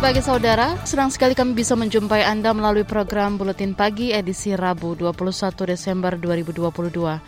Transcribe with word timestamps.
Pagi 0.00 0.24
saudara, 0.24 0.80
senang 0.88 1.12
sekali 1.12 1.36
kami 1.36 1.52
bisa 1.52 1.76
menjumpai 1.76 2.24
Anda 2.24 2.56
melalui 2.56 2.88
program 2.88 3.36
Buletin 3.36 3.76
Pagi 3.76 4.16
edisi 4.16 4.56
Rabu 4.56 4.96
21 4.96 5.52
Desember 5.68 6.16
2022. 6.16 7.20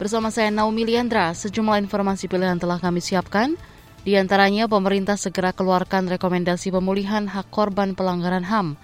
Bersama 0.00 0.32
saya 0.32 0.48
Naomi 0.48 0.88
Liandra, 0.88 1.36
sejumlah 1.36 1.76
informasi 1.84 2.32
pilihan 2.32 2.56
telah 2.56 2.80
kami 2.80 3.04
siapkan. 3.04 3.60
Di 4.08 4.16
antaranya 4.16 4.64
pemerintah 4.64 5.20
segera 5.20 5.52
keluarkan 5.52 6.08
rekomendasi 6.08 6.72
pemulihan 6.72 7.28
hak 7.28 7.52
korban 7.52 7.92
pelanggaran 7.92 8.48
HAM. 8.48 8.80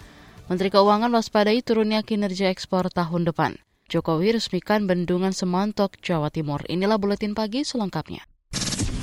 Menteri 0.53 0.69
Keuangan 0.69 1.09
waspadai 1.09 1.65
turunnya 1.65 2.05
kinerja 2.05 2.53
ekspor 2.53 2.93
tahun 2.93 3.25
depan. 3.25 3.57
Jokowi 3.89 4.37
resmikan 4.37 4.85
bendungan 4.85 5.33
Semantok, 5.33 5.97
Jawa 6.05 6.29
Timur. 6.29 6.61
Inilah 6.69 7.01
Buletin 7.01 7.33
Pagi 7.33 7.65
selengkapnya. 7.65 8.21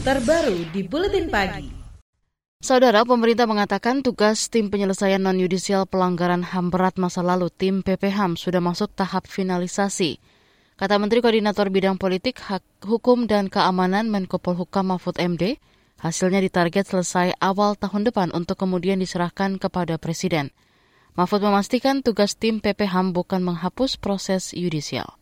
Terbaru 0.06 0.70
di 0.70 0.86
Buletin 0.86 1.26
Pagi. 1.26 1.81
Saudara, 2.62 3.02
pemerintah 3.02 3.50
mengatakan 3.50 4.06
tugas 4.06 4.46
tim 4.54 4.70
penyelesaian 4.70 5.18
non-yudisial 5.18 5.90
pelanggaran 5.90 6.46
HAM 6.46 6.70
berat 6.70 6.94
masa 7.02 7.26
lalu 7.26 7.50
tim 7.50 7.82
PPHAM 7.82 8.38
sudah 8.38 8.62
masuk 8.62 8.94
tahap 8.94 9.26
finalisasi. 9.26 10.22
Kata 10.78 11.02
Menteri 11.02 11.26
Koordinator 11.26 11.74
Bidang 11.74 11.98
Politik, 11.98 12.38
Hak, 12.38 12.62
Hukum 12.86 13.26
dan 13.26 13.50
Keamanan 13.50 14.14
Menko 14.14 14.38
Polhukam 14.38 14.94
Mahfud 14.94 15.18
MD, 15.18 15.58
hasilnya 16.06 16.38
ditarget 16.38 16.86
selesai 16.86 17.34
awal 17.42 17.74
tahun 17.82 18.06
depan 18.06 18.30
untuk 18.30 18.62
kemudian 18.62 19.02
diserahkan 19.02 19.58
kepada 19.58 19.98
Presiden. 19.98 20.54
Mahfud 21.18 21.42
memastikan 21.42 22.06
tugas 22.06 22.38
tim 22.38 22.62
PPHAM 22.62 23.10
bukan 23.10 23.42
menghapus 23.42 23.98
proses 23.98 24.54
yudisial. 24.54 25.21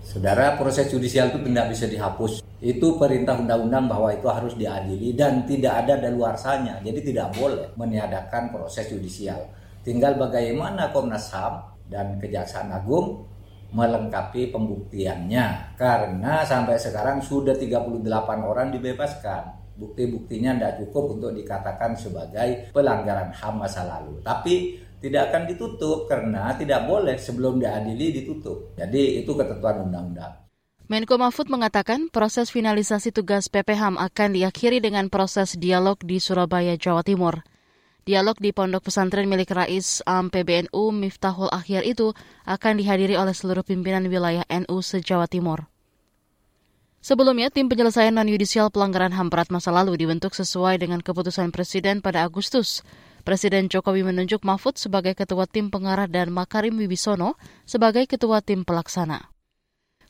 Saudara, 0.00 0.56
proses 0.56 0.88
judisial 0.88 1.30
itu 1.30 1.40
tidak 1.44 1.66
bisa 1.70 1.84
dihapus. 1.86 2.40
Itu 2.60 3.00
perintah 3.00 3.36
undang-undang 3.40 3.88
bahwa 3.88 4.08
itu 4.12 4.26
harus 4.28 4.52
diadili 4.56 5.16
dan 5.16 5.44
tidak 5.44 5.84
ada 5.86 6.00
daluarsanya. 6.00 6.80
Jadi 6.84 7.12
tidak 7.12 7.36
boleh 7.36 7.72
meniadakan 7.76 8.52
proses 8.52 8.88
judisial. 8.88 9.38
Tinggal 9.80 10.20
bagaimana 10.20 10.92
Komnas 10.92 11.32
HAM 11.32 11.84
dan 11.88 12.20
Kejaksaan 12.20 12.68
Agung 12.68 13.24
melengkapi 13.72 14.50
pembuktiannya. 14.50 15.78
Karena 15.78 16.44
sampai 16.44 16.76
sekarang 16.76 17.22
sudah 17.22 17.56
38 17.56 18.04
orang 18.44 18.68
dibebaskan. 18.74 19.56
Bukti-buktinya 19.80 20.52
tidak 20.60 20.84
cukup 20.84 21.16
untuk 21.16 21.32
dikatakan 21.32 21.96
sebagai 21.96 22.68
pelanggaran 22.76 23.32
HAM 23.32 23.54
masa 23.56 23.88
lalu. 23.88 24.20
Tapi 24.20 24.76
tidak 25.00 25.32
akan 25.32 25.42
ditutup 25.48 26.06
karena 26.06 26.52
tidak 26.54 26.84
boleh 26.84 27.16
sebelum 27.16 27.56
diadili 27.56 28.12
ditutup. 28.12 28.76
Jadi 28.76 29.24
itu 29.24 29.32
ketentuan 29.32 29.88
undang-undang. 29.88 30.46
Menko 30.90 31.16
Mahfud 31.16 31.46
mengatakan 31.48 32.10
proses 32.10 32.50
finalisasi 32.50 33.14
tugas 33.14 33.46
PPHAM 33.46 33.96
akan 33.96 34.34
diakhiri 34.34 34.82
dengan 34.82 35.06
proses 35.06 35.56
dialog 35.56 35.96
di 36.02 36.18
Surabaya, 36.18 36.74
Jawa 36.74 37.06
Timur. 37.06 37.46
Dialog 38.02 38.34
di 38.42 38.50
pondok 38.50 38.90
pesantren 38.90 39.30
milik 39.30 39.54
Rais 39.54 40.02
Am 40.02 40.34
PBNU 40.34 40.90
Miftahul 40.90 41.46
Akhir 41.52 41.86
itu 41.86 42.10
akan 42.42 42.82
dihadiri 42.82 43.14
oleh 43.14 43.30
seluruh 43.30 43.62
pimpinan 43.62 44.02
wilayah 44.10 44.42
NU 44.50 44.82
se-Jawa 44.82 45.30
Timur. 45.30 45.70
Sebelumnya, 47.00 47.48
tim 47.48 47.70
penyelesaian 47.70 48.12
non-yudisial 48.12 48.68
pelanggaran 48.68 49.14
HAM 49.14 49.32
berat 49.32 49.48
masa 49.48 49.72
lalu 49.72 49.96
dibentuk 49.96 50.36
sesuai 50.36 50.82
dengan 50.82 51.00
keputusan 51.00 51.48
Presiden 51.48 52.04
pada 52.04 52.26
Agustus. 52.26 52.84
Presiden 53.22 53.70
Jokowi 53.70 54.04
menunjuk 54.04 54.42
Mahfud 54.42 54.76
sebagai 54.76 55.16
ketua 55.16 55.48
tim 55.48 55.68
pengarah 55.68 56.10
dan 56.10 56.32
Makarim 56.34 56.76
Wibisono 56.80 57.38
sebagai 57.64 58.04
ketua 58.08 58.40
tim 58.44 58.64
pelaksana. 58.66 59.30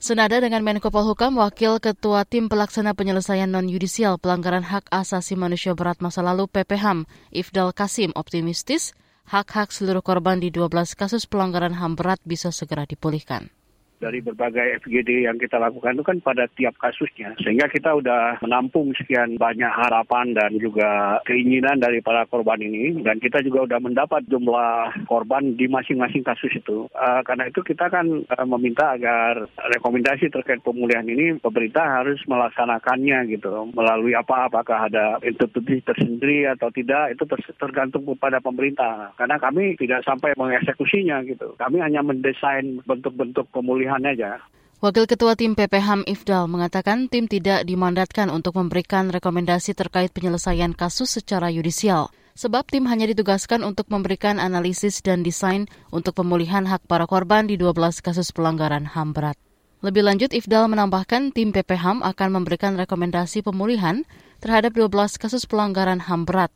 Senada 0.00 0.41
dengan 0.41 0.65
Menko 0.65 0.88
Polhukam, 0.88 1.37
Wakil 1.37 1.76
Ketua 1.76 2.25
Tim 2.25 2.48
Pelaksana 2.48 2.97
Penyelesaian 2.97 3.53
Non-Yudisial 3.53 4.16
Pelanggaran 4.16 4.65
Hak 4.65 4.88
Asasi 4.88 5.37
Manusia 5.37 5.76
Berat 5.76 6.00
Masa 6.00 6.25
Lalu 6.25 6.48
PPHAM, 6.48 7.04
Ifdal 7.28 7.76
Kasim 7.76 8.09
optimistis 8.16 8.97
hak-hak 9.28 9.71
seluruh 9.71 10.00
korban 10.00 10.42
di 10.42 10.48
12 10.48 10.97
kasus 10.98 11.28
pelanggaran 11.28 11.77
HAM 11.77 11.94
berat 12.00 12.19
bisa 12.27 12.50
segera 12.50 12.82
dipulihkan 12.82 13.53
dari 14.00 14.24
berbagai 14.24 14.80
FGD 14.82 15.28
yang 15.28 15.36
kita 15.36 15.60
lakukan 15.60 15.94
itu 15.94 16.04
kan 16.04 16.18
pada 16.24 16.48
tiap 16.56 16.74
kasusnya. 16.80 17.36
Sehingga 17.38 17.68
kita 17.68 17.92
udah 18.00 18.40
menampung 18.40 18.96
sekian 18.96 19.36
banyak 19.36 19.68
harapan 19.68 20.32
dan 20.32 20.56
juga 20.56 21.20
keinginan 21.28 21.78
dari 21.78 22.00
para 22.00 22.24
korban 22.26 22.58
ini. 22.64 23.04
Dan 23.04 23.20
kita 23.20 23.44
juga 23.44 23.68
udah 23.68 23.78
mendapat 23.84 24.24
jumlah 24.26 25.04
korban 25.04 25.54
di 25.54 25.68
masing-masing 25.68 26.24
kasus 26.24 26.56
itu. 26.56 26.88
Uh, 26.96 27.20
karena 27.22 27.52
itu 27.52 27.60
kita 27.60 27.92
kan 27.92 28.24
uh, 28.24 28.46
meminta 28.48 28.96
agar 28.96 29.44
rekomendasi 29.76 30.32
terkait 30.32 30.64
pemulihan 30.64 31.04
ini 31.04 31.36
pemerintah 31.38 32.00
harus 32.00 32.18
melaksanakannya 32.24 33.28
gitu. 33.36 33.68
Melalui 33.76 34.16
apa? 34.16 34.48
Apakah 34.48 34.88
ada 34.88 35.20
institusi 35.20 35.84
tersendiri 35.84 36.48
atau 36.48 36.72
tidak? 36.72 37.12
Itu 37.12 37.28
tergantung 37.60 38.08
kepada 38.08 38.40
pemerintah. 38.40 39.12
Karena 39.20 39.36
kami 39.36 39.76
tidak 39.76 40.02
sampai 40.08 40.32
mengeksekusinya 40.40 41.20
gitu. 41.28 41.52
Kami 41.60 41.84
hanya 41.84 42.00
mendesain 42.00 42.80
bentuk-bentuk 42.88 43.50
pemulihan 43.52 43.89
pilihan 43.90 44.14
aja. 44.14 44.30
Wakil 44.80 45.04
Ketua 45.04 45.36
Tim 45.36 45.52
PPHAM 45.52 46.08
Ifdal 46.08 46.48
mengatakan 46.48 47.10
tim 47.12 47.28
tidak 47.28 47.68
dimandatkan 47.68 48.32
untuk 48.32 48.56
memberikan 48.56 49.12
rekomendasi 49.12 49.76
terkait 49.76 50.08
penyelesaian 50.14 50.72
kasus 50.72 51.20
secara 51.20 51.52
yudisial. 51.52 52.08
Sebab 52.32 52.64
tim 52.72 52.88
hanya 52.88 53.04
ditugaskan 53.04 53.60
untuk 53.60 53.92
memberikan 53.92 54.40
analisis 54.40 55.04
dan 55.04 55.20
desain 55.20 55.68
untuk 55.92 56.16
pemulihan 56.16 56.64
hak 56.64 56.88
para 56.88 57.04
korban 57.04 57.44
di 57.44 57.60
12 57.60 58.00
kasus 58.00 58.32
pelanggaran 58.32 58.88
HAM 58.88 59.12
berat. 59.12 59.36
Lebih 59.84 60.00
lanjut, 60.08 60.32
Ifdal 60.32 60.72
menambahkan 60.72 61.36
tim 61.36 61.52
PPHAM 61.52 62.00
akan 62.00 62.28
memberikan 62.32 62.80
rekomendasi 62.80 63.44
pemulihan 63.44 64.08
terhadap 64.40 64.72
12 64.72 65.20
kasus 65.20 65.44
pelanggaran 65.44 66.00
HAM 66.00 66.24
berat. 66.24 66.54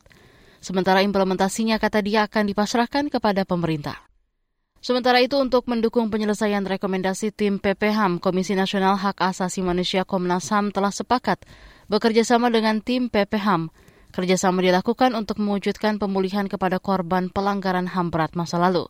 Sementara 0.57 1.05
implementasinya 1.05 1.77
kata 1.77 2.01
dia 2.01 2.25
akan 2.25 2.49
dipasrahkan 2.49 3.13
kepada 3.13 3.45
pemerintah. 3.45 4.01
Sementara 4.85 5.17
itu 5.17 5.41
untuk 5.41 5.65
mendukung 5.65 6.13
penyelesaian 6.13 6.61
rekomendasi 6.61 7.33
tim 7.33 7.57
PPHAM, 7.57 8.21
Komisi 8.21 8.53
Nasional 8.53 9.01
Hak 9.01 9.17
Asasi 9.17 9.65
Manusia 9.65 10.05
Komnas 10.05 10.53
HAM 10.53 10.69
telah 10.69 10.93
sepakat 10.93 11.41
bekerja 11.89 12.21
sama 12.21 12.53
dengan 12.53 12.85
tim 12.85 13.09
PPHAM. 13.09 13.73
Kerjasama 14.13 14.61
dilakukan 14.61 15.17
untuk 15.17 15.41
mewujudkan 15.41 15.97
pemulihan 15.97 16.45
kepada 16.45 16.77
korban 16.77 17.33
pelanggaran 17.33 17.89
HAM 17.89 18.13
berat 18.13 18.37
masa 18.37 18.61
lalu. 18.61 18.85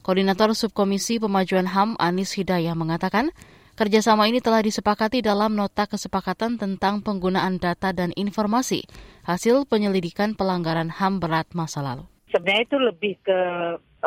Koordinator 0.00 0.56
Subkomisi 0.56 1.20
Pemajuan 1.20 1.68
HAM 1.68 2.00
Anis 2.00 2.32
Hidayah 2.32 2.72
mengatakan, 2.72 3.28
kerjasama 3.76 4.32
ini 4.32 4.40
telah 4.40 4.64
disepakati 4.64 5.20
dalam 5.20 5.52
nota 5.52 5.84
kesepakatan 5.84 6.56
tentang 6.56 7.04
penggunaan 7.04 7.60
data 7.60 7.92
dan 7.92 8.16
informasi 8.16 8.88
hasil 9.28 9.68
penyelidikan 9.68 10.32
pelanggaran 10.32 10.88
HAM 10.88 11.20
berat 11.20 11.52
masa 11.52 11.84
lalu. 11.84 12.08
Sebenarnya 12.32 12.64
itu 12.64 12.76
lebih 12.80 13.14
ke 13.20 13.40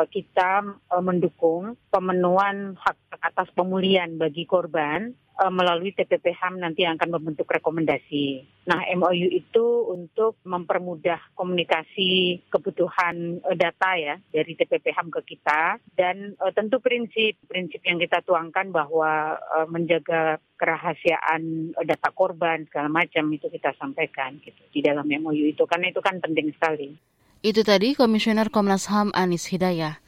kita 0.08 0.64
eh, 0.64 1.02
mendukung 1.04 1.76
pemenuhan 1.92 2.76
hak 2.80 2.96
atas 3.20 3.48
pemulihan 3.52 4.08
bagi 4.16 4.48
korban 4.48 5.12
eh, 5.12 5.52
melalui 5.52 5.92
TPP 5.92 6.32
HAM 6.32 6.64
nanti 6.64 6.88
akan 6.88 7.20
membentuk 7.20 7.44
rekomendasi. 7.52 8.48
Nah, 8.62 8.78
MOU 8.94 9.28
itu 9.28 9.66
untuk 9.90 10.38
mempermudah 10.46 11.34
komunikasi 11.34 12.40
kebutuhan 12.48 13.42
data 13.58 13.90
ya 13.98 14.16
dari 14.30 14.54
TPP 14.54 14.94
HAM 14.94 15.10
ke 15.10 15.34
kita 15.34 15.82
dan 15.98 16.38
tentu 16.54 16.78
prinsip 16.78 17.42
prinsip 17.50 17.82
yang 17.82 17.98
kita 17.98 18.22
tuangkan 18.22 18.70
bahwa 18.70 19.34
menjaga 19.66 20.38
kerahasiaan 20.54 21.74
data 21.74 22.14
korban 22.14 22.62
segala 22.70 22.86
macam 22.86 23.26
itu 23.34 23.50
kita 23.50 23.74
sampaikan 23.74 24.38
gitu 24.46 24.62
di 24.70 24.78
dalam 24.78 25.10
MOU 25.10 25.50
itu 25.50 25.66
karena 25.66 25.90
itu 25.90 25.98
kan 25.98 26.22
penting 26.22 26.54
sekali. 26.54 26.94
Itu 27.42 27.66
tadi 27.66 27.98
Komisioner 27.98 28.54
Komnas 28.54 28.86
HAM 28.86 29.10
Anis 29.18 29.50
Hidayah. 29.50 29.98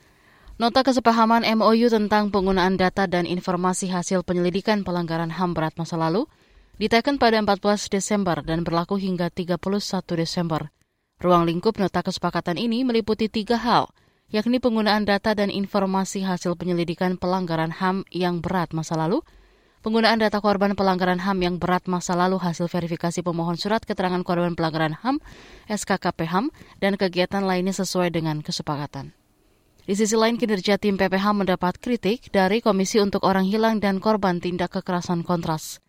Nota 0.55 0.87
kesepahaman 0.87 1.43
MOU 1.59 1.91
tentang 1.91 2.31
penggunaan 2.31 2.79
data 2.79 3.11
dan 3.11 3.27
informasi 3.27 3.91
hasil 3.91 4.23
penyelidikan 4.23 4.87
pelanggaran 4.87 5.35
HAM 5.35 5.51
berat 5.51 5.75
masa 5.75 5.99
lalu 5.99 6.31
diteken 6.79 7.19
pada 7.19 7.43
14 7.43 7.91
Desember 7.91 8.39
dan 8.47 8.63
berlaku 8.63 9.03
hingga 9.03 9.35
31 9.35 9.59
Desember. 10.15 10.71
Ruang 11.19 11.43
lingkup 11.43 11.75
nota 11.75 12.07
kesepakatan 12.07 12.55
ini 12.55 12.87
meliputi 12.87 13.27
tiga 13.27 13.59
hal, 13.59 13.91
yakni 14.31 14.63
penggunaan 14.63 15.03
data 15.03 15.35
dan 15.35 15.51
informasi 15.51 16.23
hasil 16.23 16.55
penyelidikan 16.55 17.19
pelanggaran 17.19 17.75
HAM 17.75 18.07
yang 18.15 18.39
berat 18.39 18.71
masa 18.71 18.95
lalu, 18.95 19.27
penggunaan 19.85 20.17
data 20.17 20.41
korban 20.41 20.73
pelanggaran 20.73 21.21
HAM 21.21 21.45
yang 21.45 21.57
berat 21.61 21.85
masa 21.85 22.17
lalu 22.17 22.41
hasil 22.41 22.73
verifikasi 22.73 23.21
pemohon 23.21 23.61
surat 23.61 23.85
keterangan 23.85 24.25
korban 24.25 24.57
pelanggaran 24.57 24.97
HAM, 24.97 25.21
SKKP 25.69 26.25
HAM, 26.25 26.49
dan 26.81 26.97
kegiatan 26.97 27.45
lainnya 27.45 27.77
sesuai 27.77 28.09
dengan 28.09 28.41
kesepakatan. 28.41 29.13
Di 29.85 29.93
sisi 29.93 30.17
lain, 30.17 30.41
kinerja 30.41 30.81
tim 30.81 30.97
PPH 30.97 31.37
mendapat 31.37 31.77
kritik 31.77 32.33
dari 32.33 32.65
Komisi 32.65 32.97
untuk 33.05 33.21
Orang 33.29 33.45
Hilang 33.45 33.85
dan 33.85 34.01
Korban 34.01 34.41
Tindak 34.41 34.73
Kekerasan 34.81 35.21
Kontras. 35.21 35.85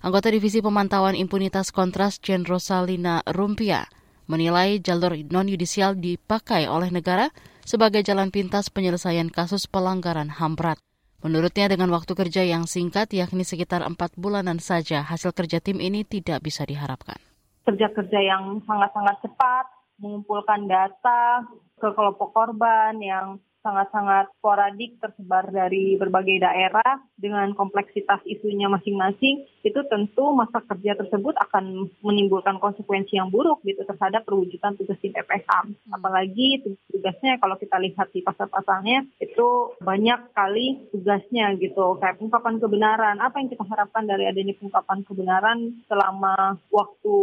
Anggota 0.00 0.32
Divisi 0.32 0.64
Pemantauan 0.64 1.12
Impunitas 1.12 1.68
Kontras, 1.68 2.16
Jen 2.24 2.48
Rosalina 2.48 3.20
Rumpia, 3.28 3.84
menilai 4.24 4.80
jalur 4.80 5.12
non-yudisial 5.12 6.00
dipakai 6.00 6.64
oleh 6.64 6.88
negara 6.88 7.28
sebagai 7.68 8.00
jalan 8.00 8.32
pintas 8.32 8.72
penyelesaian 8.72 9.28
kasus 9.28 9.68
pelanggaran 9.68 10.32
HAM 10.32 10.56
berat. 10.56 10.80
Menurutnya 11.24 11.72
dengan 11.72 11.88
waktu 11.88 12.12
kerja 12.12 12.44
yang 12.44 12.68
singkat, 12.68 13.08
yakni 13.16 13.48
sekitar 13.48 13.80
empat 13.80 14.12
bulanan 14.20 14.60
saja, 14.60 15.00
hasil 15.00 15.32
kerja 15.32 15.56
tim 15.56 15.80
ini 15.80 16.04
tidak 16.04 16.44
bisa 16.44 16.68
diharapkan. 16.68 17.16
Kerja-kerja 17.64 18.20
yang 18.20 18.60
sangat-sangat 18.68 19.24
cepat, 19.24 19.64
mengumpulkan 20.04 20.68
data 20.68 21.48
ke 21.80 21.88
kelompok 21.96 22.28
korban 22.36 23.00
yang 23.00 23.40
sangat-sangat 23.64 24.28
sporadik 24.36 25.00
tersebar 25.00 25.48
dari 25.48 25.96
berbagai 25.96 26.44
daerah 26.44 27.00
dengan 27.16 27.56
kompleksitas 27.56 28.20
isunya 28.28 28.68
masing-masing 28.68 29.48
itu 29.64 29.80
tentu 29.88 30.36
masa 30.36 30.60
kerja 30.68 30.92
tersebut 31.00 31.32
akan 31.40 31.88
menimbulkan 32.04 32.60
konsekuensi 32.60 33.16
yang 33.16 33.32
buruk 33.32 33.64
gitu 33.64 33.80
terhadap 33.88 34.28
perwujudan 34.28 34.76
tugas 34.76 35.00
tim 35.00 35.16
PPH. 35.16 35.48
Hmm. 35.48 35.96
Apalagi 35.96 36.60
tugasnya 36.92 37.40
kalau 37.40 37.56
kita 37.56 37.80
lihat 37.80 38.12
di 38.12 38.20
pasal-pasalnya 38.20 39.08
itu 39.24 39.48
banyak 39.80 40.36
kali 40.36 40.84
tugasnya 40.92 41.56
gitu 41.56 41.96
kayak 41.96 42.20
pengungkapan 42.20 42.60
kebenaran. 42.60 43.16
Apa 43.16 43.40
yang 43.40 43.48
kita 43.48 43.64
harapkan 43.64 44.04
dari 44.04 44.28
adanya 44.28 44.52
pengungkapan 44.60 45.00
kebenaran 45.08 45.58
selama 45.88 46.60
waktu 46.68 47.16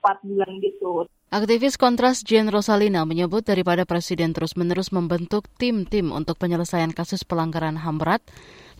4 0.00 0.24
bulan 0.24 0.52
gitu. 0.62 1.10
Aktivis 1.30 1.78
Kontras 1.78 2.26
Jen 2.26 2.50
Rosalina 2.50 3.06
menyebut 3.06 3.46
daripada 3.46 3.86
Presiden 3.86 4.34
terus-menerus 4.34 4.90
membentuk 4.90 5.46
tim-tim 5.62 6.10
untuk 6.10 6.34
penyelesaian 6.42 6.90
kasus 6.90 7.22
pelanggaran 7.22 7.78
HAM 7.78 8.02
berat, 8.02 8.18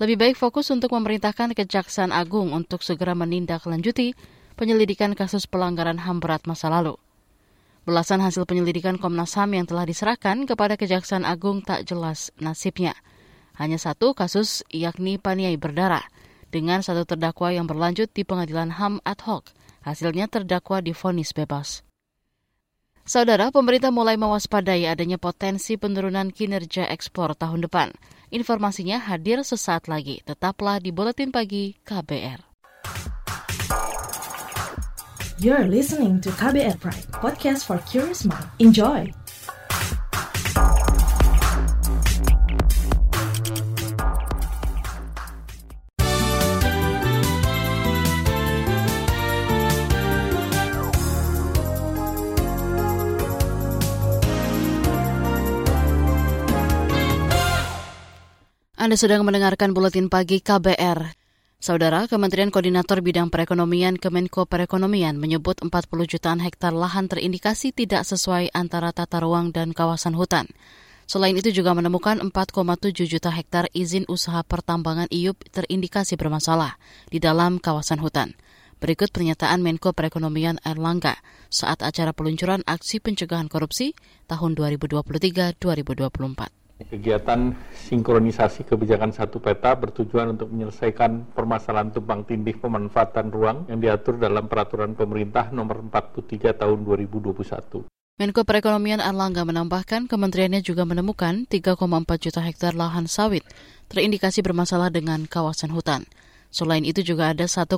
lebih 0.02 0.18
baik 0.18 0.34
fokus 0.34 0.66
untuk 0.74 0.90
memerintahkan 0.90 1.54
Kejaksaan 1.54 2.10
Agung 2.10 2.50
untuk 2.50 2.82
segera 2.82 3.14
menindaklanjuti 3.14 4.18
penyelidikan 4.58 5.14
kasus 5.14 5.46
pelanggaran 5.46 6.02
HAM 6.02 6.18
berat 6.18 6.42
masa 6.50 6.66
lalu. 6.74 6.98
Belasan 7.86 8.18
hasil 8.18 8.42
penyelidikan 8.50 8.98
Komnas 8.98 9.38
HAM 9.38 9.54
yang 9.54 9.70
telah 9.70 9.86
diserahkan 9.86 10.42
kepada 10.42 10.74
Kejaksaan 10.74 11.22
Agung 11.22 11.62
tak 11.62 11.86
jelas 11.86 12.34
nasibnya. 12.42 12.98
Hanya 13.62 13.78
satu 13.78 14.10
kasus 14.10 14.66
yakni 14.74 15.22
paniai 15.22 15.54
berdarah, 15.54 16.02
dengan 16.50 16.82
satu 16.82 17.06
terdakwa 17.06 17.54
yang 17.54 17.70
berlanjut 17.70 18.10
di 18.10 18.26
pengadilan 18.26 18.74
HAM 18.74 18.98
ad 19.06 19.22
hoc. 19.22 19.46
Hasilnya 19.86 20.26
terdakwa 20.26 20.82
difonis 20.82 21.30
bebas. 21.30 21.86
Saudara, 23.04 23.48
pemerintah 23.50 23.90
mulai 23.90 24.14
mewaspadai 24.20 24.86
adanya 24.86 25.16
potensi 25.16 25.74
penurunan 25.80 26.30
kinerja 26.30 26.86
ekspor 26.88 27.34
tahun 27.34 27.64
depan. 27.66 27.90
Informasinya 28.30 29.02
hadir 29.02 29.42
sesaat 29.42 29.90
lagi. 29.90 30.22
Tetaplah 30.22 30.78
di 30.78 30.94
Buletin 30.94 31.34
Pagi 31.34 31.74
KBR. 31.82 32.46
You're 35.40 35.64
listening 35.64 36.20
to 36.20 36.28
KBR 36.36 36.76
Pride, 36.78 37.08
podcast 37.16 37.64
for 37.64 37.80
curious 37.88 38.28
mind. 38.28 38.44
Enjoy! 38.60 39.08
Anda 58.80 58.96
sedang 58.96 59.28
mendengarkan 59.28 59.76
buletin 59.76 60.08
pagi 60.08 60.40
KBR. 60.40 61.12
Saudara, 61.60 62.08
Kementerian 62.08 62.48
Koordinator 62.48 63.04
Bidang 63.04 63.28
Perekonomian 63.28 64.00
Kemenko 64.00 64.48
Perekonomian 64.48 65.20
menyebut 65.20 65.60
40 65.60 65.84
jutaan 66.08 66.40
hektar 66.40 66.72
lahan 66.72 67.04
terindikasi 67.04 67.76
tidak 67.76 68.08
sesuai 68.08 68.48
antara 68.56 68.88
tata 68.96 69.20
ruang 69.20 69.52
dan 69.52 69.76
kawasan 69.76 70.16
hutan. 70.16 70.48
Selain 71.04 71.36
itu 71.36 71.52
juga 71.52 71.76
menemukan 71.76 72.24
4,7 72.24 73.04
juta 73.04 73.28
hektar 73.28 73.68
izin 73.76 74.08
usaha 74.08 74.40
pertambangan 74.40 75.12
IUP 75.12 75.52
terindikasi 75.52 76.16
bermasalah 76.16 76.80
di 77.12 77.20
dalam 77.20 77.60
kawasan 77.60 78.00
hutan. 78.00 78.32
Berikut 78.80 79.12
pernyataan 79.12 79.60
Menko 79.60 79.92
Perekonomian 79.92 80.56
Erlangga 80.64 81.20
saat 81.52 81.84
acara 81.84 82.16
peluncuran 82.16 82.64
aksi 82.64 83.04
pencegahan 83.04 83.52
korupsi 83.52 83.92
tahun 84.24 84.56
2023-2024. 84.56 86.59
Kegiatan 86.80 87.52
sinkronisasi 87.76 88.64
kebijakan 88.64 89.12
satu 89.12 89.36
peta 89.36 89.76
bertujuan 89.76 90.32
untuk 90.32 90.48
menyelesaikan 90.48 91.36
permasalahan 91.36 91.92
tumpang 91.92 92.24
tindih 92.24 92.56
pemanfaatan 92.56 93.28
ruang 93.28 93.68
yang 93.68 93.84
diatur 93.84 94.16
dalam 94.16 94.48
peraturan 94.48 94.96
pemerintah 94.96 95.52
nomor 95.52 95.84
43 95.84 96.56
tahun 96.56 96.78
2021. 96.88 97.84
Menko 98.20 98.44
Perekonomian 98.44 99.00
Erlangga 99.00 99.48
menambahkan 99.48 100.04
kementeriannya 100.04 100.60
juga 100.60 100.84
menemukan 100.84 101.48
3,4 101.48 101.76
juta 102.20 102.40
hektar 102.44 102.76
lahan 102.76 103.08
sawit 103.08 103.44
terindikasi 103.88 104.44
bermasalah 104.44 104.92
dengan 104.92 105.24
kawasan 105.24 105.72
hutan. 105.72 106.04
Selain 106.52 106.84
itu 106.84 107.00
juga 107.00 107.32
ada 107.32 107.46
1,6 107.48 107.70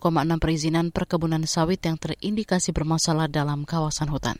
perizinan 0.42 0.90
perkebunan 0.90 1.46
sawit 1.46 1.84
yang 1.86 1.94
terindikasi 1.94 2.74
bermasalah 2.74 3.30
dalam 3.30 3.62
kawasan 3.62 4.10
hutan. 4.10 4.34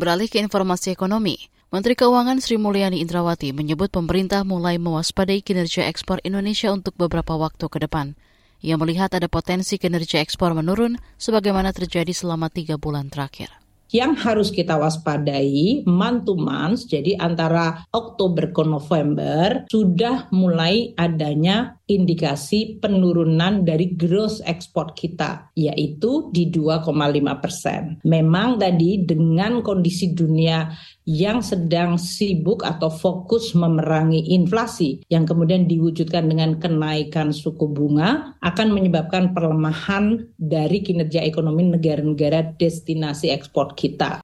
Beralih 0.00 0.32
ke 0.32 0.40
informasi 0.40 0.96
ekonomi, 0.96 1.36
Menteri 1.68 1.92
Keuangan 1.92 2.40
Sri 2.40 2.56
Mulyani 2.56 3.04
Indrawati 3.04 3.52
menyebut 3.52 3.92
pemerintah 3.92 4.48
mulai 4.48 4.80
mewaspadai 4.80 5.44
kinerja 5.44 5.84
ekspor 5.92 6.24
Indonesia 6.24 6.72
untuk 6.72 6.96
beberapa 6.96 7.36
waktu 7.36 7.68
ke 7.68 7.84
depan. 7.84 8.16
Ia 8.64 8.80
melihat 8.80 9.12
ada 9.12 9.28
potensi 9.28 9.76
kinerja 9.76 10.24
ekspor 10.24 10.56
menurun 10.56 10.96
sebagaimana 11.20 11.76
terjadi 11.76 12.16
selama 12.16 12.48
tiga 12.48 12.80
bulan 12.80 13.12
terakhir 13.12 13.52
yang 13.90 14.14
harus 14.14 14.54
kita 14.54 14.78
waspadai 14.78 15.82
month 15.82 16.30
to 16.30 16.38
jadi 16.86 17.18
antara 17.18 17.82
Oktober 17.90 18.54
ke 18.54 18.62
November 18.62 19.66
sudah 19.66 20.30
mulai 20.30 20.94
adanya 20.94 21.79
indikasi 21.90 22.78
penurunan 22.78 23.66
dari 23.66 23.98
gross 23.98 24.38
ekspor 24.46 24.94
kita, 24.94 25.50
yaitu 25.58 26.30
di 26.30 26.46
2,5 26.46 27.42
persen. 27.42 27.98
Memang 28.06 28.62
tadi 28.62 29.02
dengan 29.02 29.58
kondisi 29.66 30.14
dunia 30.14 30.70
yang 31.10 31.42
sedang 31.42 31.98
sibuk 31.98 32.62
atau 32.62 32.86
fokus 32.86 33.50
memerangi 33.58 34.30
inflasi 34.30 35.02
yang 35.10 35.26
kemudian 35.26 35.66
diwujudkan 35.66 36.30
dengan 36.30 36.62
kenaikan 36.62 37.34
suku 37.34 37.66
bunga 37.66 38.38
akan 38.38 38.68
menyebabkan 38.70 39.34
pelemahan 39.34 40.30
dari 40.38 40.86
kinerja 40.86 41.26
ekonomi 41.26 41.66
negara-negara 41.66 42.54
destinasi 42.54 43.34
ekspor 43.34 43.74
kita. 43.74 44.22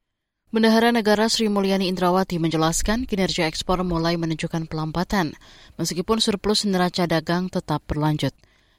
Bendahara 0.57 0.89
Negara 0.89 1.29
Sri 1.29 1.53
Mulyani 1.53 1.85
Indrawati 1.93 2.41
menjelaskan 2.41 3.05
kinerja 3.05 3.45
ekspor 3.45 3.85
mulai 3.85 4.17
menunjukkan 4.17 4.73
pelambatan, 4.73 5.37
meskipun 5.77 6.17
surplus 6.17 6.65
neraca 6.65 7.05
dagang 7.05 7.53
tetap 7.53 7.85
berlanjut. 7.85 8.33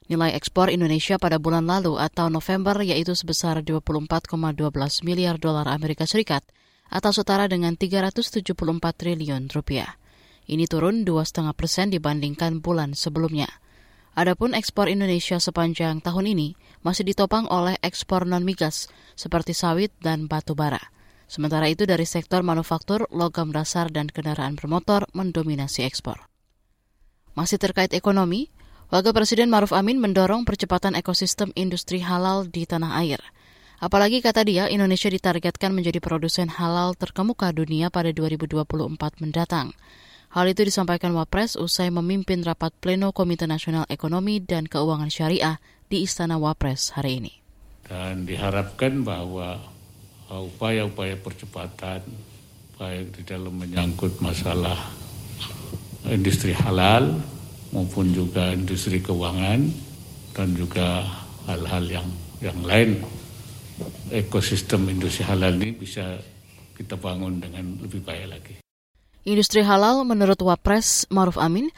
Nilai 0.09 0.33
ekspor 0.33 0.73
Indonesia 0.73 1.21
pada 1.21 1.37
bulan 1.37 1.69
lalu 1.69 2.01
atau 2.01 2.33
November 2.33 2.81
yaitu 2.81 3.13
sebesar 3.13 3.61
24,12 3.61 4.57
miliar 5.05 5.37
dolar 5.37 5.69
Amerika 5.69 6.09
Serikat 6.09 6.41
atau 6.89 7.13
setara 7.13 7.45
dengan 7.45 7.77
374 7.77 8.57
triliun 8.97 9.45
rupiah. 9.53 10.01
Ini 10.49 10.65
turun 10.65 11.05
2,5 11.05 11.45
persen 11.53 11.93
dibandingkan 11.93 12.57
bulan 12.57 12.97
sebelumnya. 12.97 13.53
Adapun 14.17 14.57
ekspor 14.57 14.89
Indonesia 14.89 15.37
sepanjang 15.37 16.01
tahun 16.01 16.25
ini 16.25 16.57
masih 16.81 17.05
ditopang 17.05 17.45
oleh 17.53 17.77
ekspor 17.85 18.25
non-migas 18.25 18.89
seperti 19.13 19.53
sawit 19.53 19.93
dan 20.01 20.25
batu 20.25 20.57
bara. 20.57 20.96
Sementara 21.27 21.67
itu 21.67 21.83
dari 21.83 22.07
sektor 22.07 22.39
manufaktur, 22.41 23.05
logam 23.11 23.51
dasar, 23.51 23.91
dan 23.91 24.07
kendaraan 24.07 24.55
bermotor 24.55 25.05
mendominasi 25.11 25.83
ekspor. 25.83 26.23
Masih 27.35 27.59
terkait 27.59 27.91
ekonomi, 27.91 28.49
Wakil 28.87 29.11
Presiden 29.11 29.51
Maruf 29.51 29.75
Amin 29.75 29.99
mendorong 29.99 30.47
percepatan 30.47 30.95
ekosistem 30.95 31.51
industri 31.59 31.99
halal 31.99 32.47
di 32.47 32.63
tanah 32.63 33.03
air– 33.03 33.19
Apalagi 33.77 34.25
kata 34.25 34.41
dia, 34.41 34.65
Indonesia 34.65 35.05
ditargetkan 35.05 35.69
menjadi 35.69 36.01
produsen 36.01 36.49
halal 36.49 36.97
terkemuka 36.97 37.53
dunia 37.53 37.93
pada 37.93 38.09
2024 38.09 38.65
mendatang. 39.21 39.77
Hal 40.33 40.49
itu 40.49 40.65
disampaikan 40.65 41.13
Wapres 41.13 41.53
usai 41.53 41.93
memimpin 41.93 42.41
rapat 42.41 42.73
pleno 42.81 43.13
Komite 43.13 43.45
Nasional 43.45 43.85
Ekonomi 43.85 44.41
dan 44.41 44.65
Keuangan 44.65 45.13
Syariah 45.13 45.61
di 45.87 46.03
Istana 46.03 46.41
Wapres 46.41 46.97
hari 46.97 47.21
ini. 47.21 47.33
Dan 47.85 48.25
diharapkan 48.25 49.05
bahwa 49.05 49.61
upaya-upaya 50.31 51.15
percepatan 51.15 52.03
baik 52.77 53.15
di 53.15 53.21
dalam 53.23 53.55
menyangkut 53.57 54.19
masalah 54.19 54.77
industri 56.11 56.51
halal 56.53 57.17
maupun 57.71 58.11
juga 58.11 58.51
industri 58.53 58.99
keuangan 58.99 59.65
dan 60.35 60.47
juga 60.53 61.03
hal-hal 61.49 61.83
yang 61.89 62.07
yang 62.43 62.59
lain 62.61 63.01
ekosistem 64.13 64.87
industri 64.91 65.25
halal 65.25 65.57
ini 65.57 65.73
bisa 65.73 66.21
kita 66.77 66.93
bangun 66.93 67.41
dengan 67.41 67.65
lebih 67.81 68.05
baik 68.05 68.25
lagi. 68.29 68.55
Industri 69.27 69.65
halal 69.65 70.05
menurut 70.05 70.39
Wapres 70.39 71.09
Maruf 71.09 71.35
Amin 71.41 71.73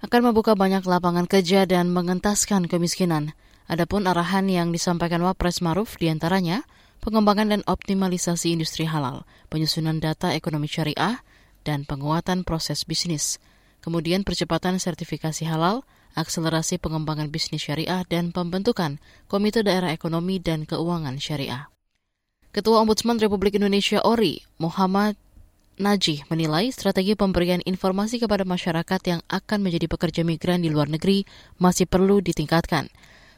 akan 0.00 0.30
membuka 0.30 0.54
banyak 0.54 0.86
lapangan 0.86 1.26
kerja 1.26 1.66
dan 1.66 1.90
mengentaskan 1.90 2.70
kemiskinan. 2.70 3.34
Adapun 3.66 4.04
arahan 4.06 4.46
yang 4.46 4.70
disampaikan 4.70 5.24
Wapres 5.24 5.64
Maruf 5.64 5.96
di 5.96 6.12
antaranya 6.12 6.62
pengembangan 7.04 7.52
dan 7.52 7.60
optimalisasi 7.68 8.56
industri 8.56 8.88
halal, 8.88 9.28
penyusunan 9.52 10.00
data 10.00 10.32
ekonomi 10.32 10.66
syariah, 10.66 11.20
dan 11.62 11.84
penguatan 11.84 12.42
proses 12.48 12.88
bisnis. 12.88 13.36
Kemudian 13.84 14.24
percepatan 14.24 14.80
sertifikasi 14.80 15.44
halal, 15.44 15.84
akselerasi 16.16 16.80
pengembangan 16.80 17.28
bisnis 17.28 17.68
syariah, 17.68 18.02
dan 18.08 18.32
pembentukan 18.32 18.96
Komite 19.28 19.60
Daerah 19.60 19.92
Ekonomi 19.92 20.40
dan 20.40 20.64
Keuangan 20.64 21.20
Syariah. 21.20 21.68
Ketua 22.56 22.80
Ombudsman 22.80 23.20
Republik 23.20 23.60
Indonesia 23.60 24.00
ORI, 24.00 24.40
Muhammad 24.56 25.20
Najih 25.74 26.22
menilai 26.30 26.70
strategi 26.70 27.18
pemberian 27.18 27.58
informasi 27.66 28.22
kepada 28.22 28.46
masyarakat 28.46 29.00
yang 29.10 29.20
akan 29.26 29.58
menjadi 29.58 29.90
pekerja 29.90 30.22
migran 30.22 30.62
di 30.62 30.70
luar 30.70 30.86
negeri 30.86 31.26
masih 31.58 31.90
perlu 31.90 32.22
ditingkatkan 32.22 32.86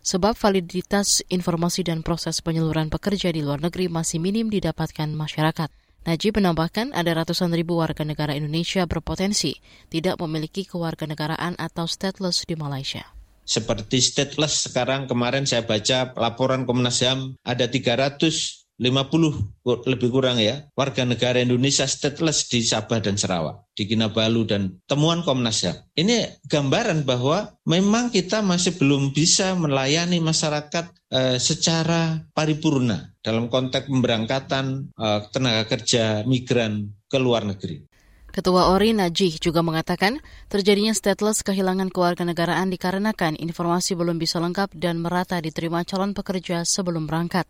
sebab 0.07 0.39
validitas 0.39 1.27
informasi 1.27 1.83
dan 1.83 2.07
proses 2.07 2.39
penyaluran 2.39 2.87
pekerja 2.87 3.35
di 3.35 3.43
luar 3.43 3.59
negeri 3.59 3.91
masih 3.91 4.23
minim 4.23 4.47
didapatkan 4.47 5.11
masyarakat. 5.11 5.67
Najib 6.07 6.39
menambahkan 6.39 6.95
ada 6.95 7.11
ratusan 7.19 7.51
ribu 7.51 7.83
warga 7.83 8.07
negara 8.07 8.39
Indonesia 8.39 8.87
berpotensi 8.87 9.59
tidak 9.91 10.23
memiliki 10.23 10.63
kewarganegaraan 10.63 11.59
atau 11.59 11.91
stateless 11.91 12.47
di 12.47 12.55
Malaysia 12.55 13.17
seperti 13.47 14.03
stateless 14.03 14.67
sekarang 14.67 15.07
kemarin 15.07 15.47
saya 15.47 15.63
baca 15.63 16.11
laporan 16.19 16.67
Komnas 16.67 16.99
HAM 16.99 17.39
ada 17.47 17.71
300 17.71 18.66
50 18.77 19.65
lebih 19.89 20.09
kurang 20.13 20.37
ya 20.37 20.69
warga 20.77 21.09
negara 21.09 21.41
Indonesia 21.41 21.89
stateless 21.89 22.45
di 22.53 22.61
Sabah 22.61 23.01
dan 23.01 23.17
Sarawak, 23.17 23.73
di 23.73 23.89
Kinabalu 23.89 24.45
dan 24.45 24.63
temuan 24.85 25.25
Komnas 25.25 25.65
HAM. 25.65 25.81
Ini 25.97 26.45
gambaran 26.45 27.09
bahwa 27.09 27.57
memang 27.65 28.13
kita 28.13 28.45
masih 28.45 28.77
belum 28.77 29.17
bisa 29.17 29.57
melayani 29.57 30.21
masyarakat 30.21 30.93
eh, 31.09 31.41
secara 31.41 32.21
paripurna 32.37 33.17
dalam 33.25 33.49
konteks 33.49 33.89
pemberangkatan 33.89 34.93
eh, 34.93 35.21
tenaga 35.33 35.65
kerja 35.73 36.29
migran 36.29 36.93
ke 37.09 37.17
luar 37.17 37.49
negeri. 37.49 37.97
Ketua 38.37 38.69
ORI 38.69 38.93
Najih 38.93 39.41
juga 39.41 39.65
mengatakan 39.65 40.21
terjadinya 40.53 40.93
stateless 40.93 41.41
kehilangan 41.41 41.89
kewarganegaraan 41.89 42.69
dikarenakan 42.69 43.41
informasi 43.41 43.97
belum 43.97 44.21
bisa 44.21 44.37
lengkap 44.45 44.77
dan 44.77 45.01
merata 45.01 45.41
diterima 45.41 45.89
calon 45.89 46.13
pekerja 46.13 46.61
sebelum 46.69 47.09
berangkat. 47.09 47.49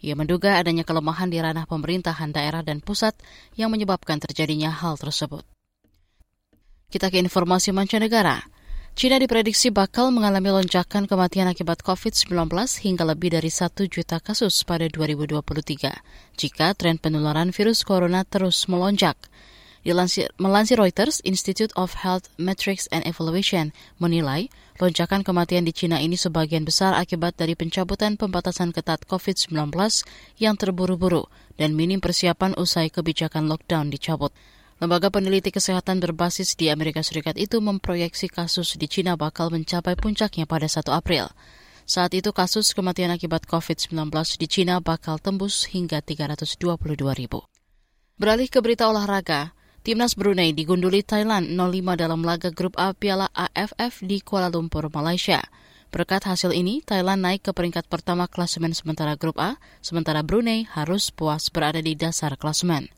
Ia 0.00 0.16
menduga 0.16 0.56
adanya 0.56 0.84
kelemahan 0.84 1.28
di 1.28 1.36
ranah 1.36 1.68
pemerintahan 1.68 2.32
daerah 2.32 2.64
dan 2.64 2.80
pusat 2.80 3.12
yang 3.56 3.68
menyebabkan 3.68 4.16
terjadinya 4.16 4.72
hal 4.72 4.96
tersebut. 4.96 5.44
Kita 6.90 7.12
ke 7.12 7.20
informasi 7.20 7.70
mancanegara. 7.70 8.42
China 8.98 9.22
diprediksi 9.22 9.70
bakal 9.70 10.10
mengalami 10.10 10.50
lonjakan 10.50 11.06
kematian 11.06 11.46
akibat 11.46 11.80
COVID-19 11.86 12.50
hingga 12.82 13.04
lebih 13.06 13.30
dari 13.30 13.46
1 13.46 13.86
juta 13.86 14.18
kasus 14.18 14.66
pada 14.66 14.90
2023 14.90 15.40
jika 16.34 16.66
tren 16.74 16.98
penularan 16.98 17.54
virus 17.54 17.86
corona 17.86 18.26
terus 18.26 18.66
melonjak. 18.66 19.14
Dilansir, 19.80 20.28
melansir 20.36 20.76
Reuters, 20.76 21.24
Institute 21.24 21.72
of 21.72 22.04
Health 22.04 22.28
Metrics 22.36 22.84
and 22.92 23.06
Evaluation 23.08 23.72
menilai 23.96 24.52
lonjakan 24.80 25.20
kematian 25.20 25.68
di 25.68 25.76
Cina 25.76 26.00
ini 26.00 26.16
sebagian 26.16 26.64
besar 26.64 26.96
akibat 26.96 27.36
dari 27.36 27.52
pencabutan 27.52 28.16
pembatasan 28.16 28.72
ketat 28.72 29.04
COVID-19 29.04 29.52
yang 30.40 30.56
terburu-buru 30.56 31.28
dan 31.60 31.76
minim 31.76 32.00
persiapan 32.00 32.56
usai 32.56 32.88
kebijakan 32.88 33.46
lockdown 33.46 33.92
dicabut. 33.92 34.32
Lembaga 34.80 35.12
peneliti 35.12 35.52
kesehatan 35.52 36.00
berbasis 36.00 36.56
di 36.56 36.72
Amerika 36.72 37.04
Serikat 37.04 37.36
itu 37.36 37.60
memproyeksi 37.60 38.32
kasus 38.32 38.80
di 38.80 38.88
Cina 38.88 39.12
bakal 39.20 39.52
mencapai 39.52 39.92
puncaknya 39.92 40.48
pada 40.48 40.64
1 40.64 40.88
April. 40.88 41.28
Saat 41.84 42.16
itu 42.16 42.32
kasus 42.32 42.72
kematian 42.72 43.12
akibat 43.12 43.44
COVID-19 43.44 44.08
di 44.40 44.46
Cina 44.48 44.80
bakal 44.80 45.20
tembus 45.20 45.68
hingga 45.68 46.00
322 46.00 46.56
ribu. 47.12 47.44
Beralih 48.16 48.48
ke 48.48 48.64
berita 48.64 48.88
olahraga, 48.88 49.52
Timnas 49.80 50.12
Brunei 50.12 50.52
digunduli 50.52 51.00
Thailand 51.00 51.56
0-5 51.56 51.96
dalam 51.96 52.20
laga 52.20 52.52
grup 52.52 52.76
A 52.76 52.92
Piala 52.92 53.32
AFF 53.32 54.04
di 54.04 54.20
Kuala 54.20 54.52
Lumpur, 54.52 54.92
Malaysia. 54.92 55.40
Berkat 55.88 56.28
hasil 56.28 56.52
ini, 56.52 56.84
Thailand 56.84 57.24
naik 57.24 57.48
ke 57.48 57.56
peringkat 57.56 57.88
pertama 57.88 58.28
klasemen 58.28 58.76
sementara 58.76 59.16
grup 59.16 59.40
A, 59.40 59.56
sementara 59.80 60.20
Brunei 60.20 60.68
harus 60.68 61.08
puas 61.08 61.48
berada 61.48 61.80
di 61.80 61.96
dasar 61.96 62.36
klasemen. 62.36 62.92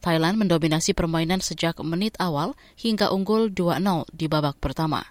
Thailand 0.00 0.40
mendominasi 0.40 0.96
permainan 0.96 1.44
sejak 1.44 1.76
menit 1.84 2.16
awal 2.16 2.56
hingga 2.80 3.12
unggul 3.12 3.52
2-0 3.52 4.08
di 4.16 4.24
babak 4.24 4.56
pertama. 4.56 5.04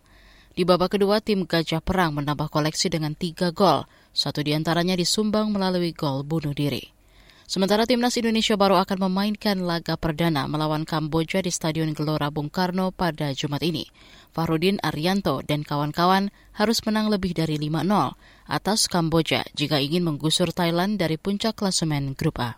Di 0.58 0.66
babak 0.66 0.98
kedua, 0.98 1.22
tim 1.22 1.46
Gajah 1.46 1.86
Perang 1.86 2.18
menambah 2.18 2.50
koleksi 2.50 2.90
dengan 2.90 3.14
tiga 3.14 3.54
gol, 3.54 3.86
satu 4.10 4.42
di 4.42 4.58
antaranya 4.58 4.98
disumbang 4.98 5.54
melalui 5.54 5.94
gol 5.94 6.26
bunuh 6.26 6.58
diri. 6.58 7.01
Sementara 7.52 7.84
timnas 7.84 8.16
Indonesia 8.16 8.56
baru 8.56 8.80
akan 8.80 9.12
memainkan 9.12 9.60
laga 9.68 10.00
perdana 10.00 10.48
melawan 10.48 10.88
Kamboja 10.88 11.44
di 11.44 11.52
Stadion 11.52 11.92
Gelora 11.92 12.32
Bung 12.32 12.48
Karno 12.48 12.96
pada 12.96 13.36
Jumat 13.36 13.60
ini. 13.60 13.92
Fahrudin 14.32 14.80
Arianto 14.80 15.44
dan 15.44 15.68
kawan-kawan 15.68 16.32
harus 16.56 16.80
menang 16.88 17.12
lebih 17.12 17.36
dari 17.36 17.60
5-0 17.60 17.92
atas 18.48 18.88
Kamboja 18.88 19.44
jika 19.52 19.84
ingin 19.84 20.08
menggusur 20.08 20.56
Thailand 20.56 20.96
dari 20.96 21.20
puncak 21.20 21.60
klasemen 21.60 22.16
Grup 22.16 22.40
A. 22.40 22.56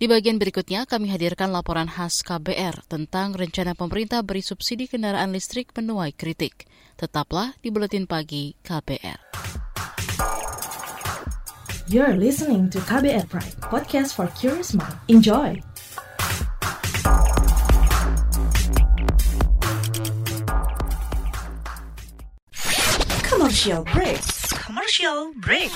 Di 0.00 0.08
bagian 0.08 0.40
berikutnya, 0.40 0.88
kami 0.88 1.12
hadirkan 1.12 1.52
laporan 1.52 1.92
khas 1.92 2.24
KBR 2.24 2.80
tentang 2.88 3.36
rencana 3.36 3.76
pemerintah 3.76 4.24
beri 4.24 4.40
subsidi 4.40 4.88
kendaraan 4.88 5.36
listrik 5.36 5.76
menuai 5.76 6.16
kritik. 6.16 6.64
Tetaplah 6.96 7.52
di 7.60 7.68
Buletin 7.68 8.08
Pagi 8.08 8.56
KBR. 8.64 9.65
You're 11.86 12.18
listening 12.18 12.66
to 12.74 12.82
KBR 12.82 13.30
Pride, 13.30 13.54
podcast 13.62 14.18
for 14.18 14.26
curious 14.34 14.74
mind. 14.74 14.98
Enjoy! 15.06 15.62
Commercial 23.22 23.86
break. 23.86 24.18
Commercial 24.50 25.30
break. 25.38 25.70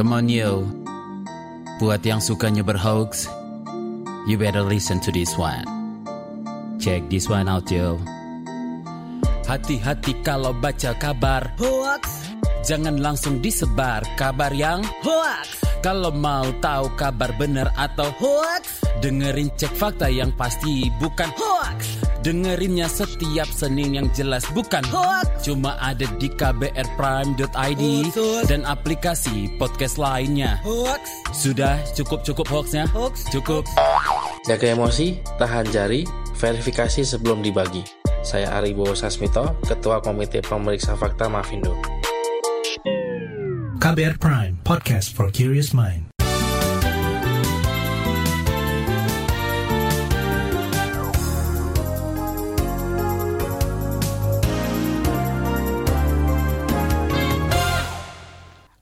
Come 0.00 0.16
on 0.16 0.32
yo, 0.32 0.64
buat 1.84 2.00
yang 2.08 2.24
sukanya 2.24 2.64
berhoax, 2.64 3.28
you 4.24 4.40
better 4.40 4.64
listen 4.64 5.04
to 5.04 5.12
this 5.12 5.36
one. 5.36 5.68
Check 6.80 7.12
this 7.12 7.28
one 7.28 7.44
out 7.44 7.68
yo. 7.68 8.00
Hati-hati 9.50 10.14
kalau 10.22 10.54
baca 10.54 10.94
kabar 10.94 11.58
hoax. 11.58 12.30
Jangan 12.62 13.02
langsung 13.02 13.42
disebar 13.42 13.98
kabar 14.14 14.54
yang 14.54 14.78
hoax. 15.02 15.66
Kalau 15.82 16.14
mau 16.14 16.46
tahu 16.62 16.86
kabar 16.94 17.34
benar 17.34 17.66
atau 17.74 18.14
hoax, 18.22 18.86
dengerin 19.02 19.50
cek 19.58 19.74
fakta 19.74 20.06
yang 20.06 20.30
pasti 20.38 20.86
bukan 21.02 21.34
hoax. 21.34 21.98
Dengerinnya 22.22 22.86
setiap 22.86 23.50
Senin 23.50 23.98
yang 23.98 24.06
jelas 24.14 24.46
bukan 24.54 24.86
hoax. 24.86 25.26
Cuma 25.42 25.74
ada 25.82 26.06
di 26.22 26.30
kbrprime.id 26.30 27.84
dan 28.46 28.62
aplikasi 28.62 29.50
podcast 29.58 29.98
lainnya. 29.98 30.62
Hoax. 30.62 31.02
Sudah 31.34 31.74
cukup-cukup 31.98 32.46
hoaxnya? 32.46 32.86
Hoax. 32.94 33.26
Cukup. 33.34 33.66
Jaga 34.46 34.78
emosi, 34.78 35.18
tahan 35.42 35.66
jari, 35.74 36.06
verifikasi 36.38 37.02
sebelum 37.02 37.42
dibagi. 37.42 37.99
Saya 38.20 38.52
Aribo 38.52 38.92
Sasmito, 38.92 39.56
Ketua 39.64 40.04
Komite 40.04 40.44
Pemeriksa 40.44 40.92
Fakta 40.92 41.32
Mafindo. 41.32 41.72
KBR 43.80 44.20
Prime, 44.20 44.60
podcast 44.60 45.16
for 45.16 45.32
curious 45.32 45.72
mind. 45.72 46.12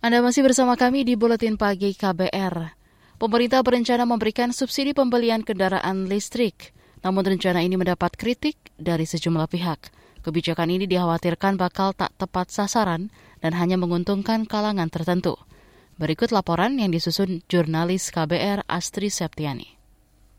Anda 0.03 0.19
masih 0.19 0.43
bersama 0.43 0.75
kami 0.75 1.07
di 1.07 1.15
Buletin 1.15 1.55
Pagi 1.55 1.95
KBR. 1.95 2.75
Pemerintah 3.23 3.63
berencana 3.63 4.03
memberikan 4.03 4.51
subsidi 4.51 4.99
pembelian 4.99 5.47
kendaraan 5.47 6.11
listrik. 6.11 6.75
Namun 7.03 7.23
rencana 7.23 7.63
ini 7.63 7.79
mendapat 7.79 8.19
kritik 8.19 8.59
dari 8.75 9.07
sejumlah 9.07 9.47
pihak. 9.47 9.91
Kebijakan 10.23 10.75
ini 10.75 10.85
dikhawatirkan 10.91 11.55
bakal 11.57 11.95
tak 11.95 12.11
tepat 12.19 12.51
sasaran 12.51 13.15
dan 13.39 13.55
hanya 13.55 13.79
menguntungkan 13.79 14.45
kalangan 14.45 14.91
tertentu. 14.91 15.39
Berikut 15.99 16.31
laporan 16.31 16.79
yang 16.79 16.95
disusun 16.95 17.43
jurnalis 17.51 18.11
KBR 18.15 18.67
Astri 18.71 19.11
Septiani. 19.11 19.79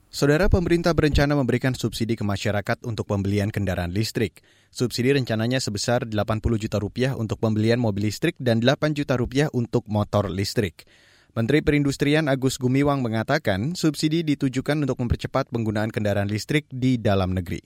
Saudara 0.09 0.49
pemerintah 0.49 0.89
berencana 0.97 1.37
memberikan 1.37 1.77
subsidi 1.77 2.17
ke 2.17 2.25
masyarakat 2.25 2.81
untuk 2.81 3.05
pembelian 3.05 3.53
kendaraan 3.53 3.93
listrik. 3.93 4.41
Subsidi 4.73 5.13
rencananya 5.13 5.61
sebesar 5.61 6.09
80 6.09 6.15
juta 6.57 6.81
rupiah 6.81 7.13
untuk 7.13 7.37
pembelian 7.37 7.77
mobil 7.77 8.09
listrik 8.09 8.33
dan 8.41 8.57
8 8.57 8.97
juta 8.97 9.21
rupiah 9.21 9.53
untuk 9.53 9.85
motor 9.85 10.25
listrik. 10.33 10.89
Menteri 11.37 11.61
Perindustrian 11.61 12.25
Agus 12.25 12.57
Gumiwang 12.57 13.05
mengatakan 13.05 13.77
subsidi 13.77 14.25
ditujukan 14.25 14.81
untuk 14.81 14.97
mempercepat 14.97 15.53
penggunaan 15.53 15.93
kendaraan 15.93 16.25
listrik 16.25 16.65
di 16.73 16.97
dalam 16.97 17.37
negeri. 17.37 17.61